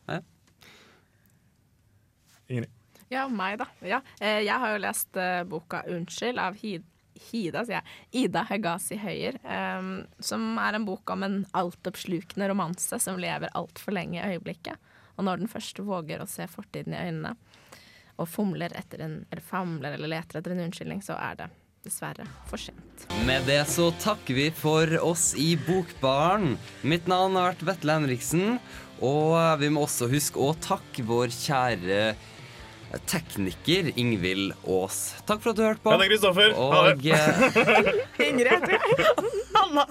Ingrid. 2.46 2.70
Ja, 3.12 3.28
meg, 3.28 3.58
da. 3.60 3.66
Ja. 3.86 4.00
eh, 4.20 4.40
Jeg 4.44 4.58
har 4.58 4.72
jo 4.74 4.82
lest 4.82 5.16
eh, 5.16 5.42
boka 5.44 5.82
'Unnskyld' 5.86 6.40
av 6.42 6.56
Hid 6.58 6.84
Hida, 7.30 7.62
sier 7.64 7.78
jeg. 7.80 8.24
Ida 8.26 8.42
Hegazi 8.44 8.96
Høyer. 9.00 9.38
eh, 9.44 10.06
som 10.20 10.58
er 10.58 10.74
en 10.74 10.84
bok 10.84 11.10
om 11.10 11.22
en 11.22 11.46
altoppslukende 11.54 12.48
romanse 12.50 12.98
som 13.00 13.16
lever 13.18 13.48
altfor 13.54 13.92
lenge 13.92 14.20
i 14.20 14.36
øyeblikket. 14.36 14.76
Og 15.16 15.24
når 15.24 15.38
den 15.38 15.48
første 15.48 15.82
våger 15.82 16.20
å 16.20 16.28
se 16.28 16.44
fortiden 16.46 16.92
i 16.92 17.06
øynene, 17.08 17.36
og 18.18 18.28
fomler 18.28 18.72
etter 18.76 19.00
en, 19.04 19.26
eller 19.30 19.42
famler 19.42 19.92
eller 19.94 20.08
leter 20.08 20.38
etter 20.40 20.52
en 20.52 20.60
unnskyldning, 20.66 21.02
så 21.04 21.16
er 21.20 21.34
det 21.36 21.48
dessverre 21.84 22.26
for 22.50 22.56
sent. 22.58 23.06
Med 23.24 23.44
det 23.46 23.62
så 23.70 23.90
takker 24.02 24.34
vi 24.34 24.50
for 24.50 24.86
oss 25.04 25.34
i 25.38 25.54
Bokbaren. 25.56 26.56
Mitt 26.82 27.06
navn 27.06 27.36
har 27.36 27.52
vært 27.52 27.64
Vetle 27.68 27.92
Henriksen, 28.00 28.58
og 29.00 29.36
vi 29.60 29.68
må 29.68 29.84
også 29.86 30.08
huske 30.10 30.40
å 30.40 30.54
takke 30.60 31.04
vår 31.06 31.28
kjære 31.28 32.16
tekniker 33.06 33.92
Ingvild 33.98 34.54
Aas. 34.66 35.14
Takk 35.26 35.42
for 35.42 35.52
at 35.52 35.58
du 35.58 35.64
hørte 35.66 35.82
på. 35.84 35.92
Ja, 35.92 35.98
det 36.00 36.06
er 36.06 36.12
Kristoffer. 36.14 36.54
Og 36.56 37.06
eh, 37.06 38.22
Ingrid 38.28 38.50
heter 38.52 38.72
jeg. 38.76 38.80
Anna. 39.62 39.84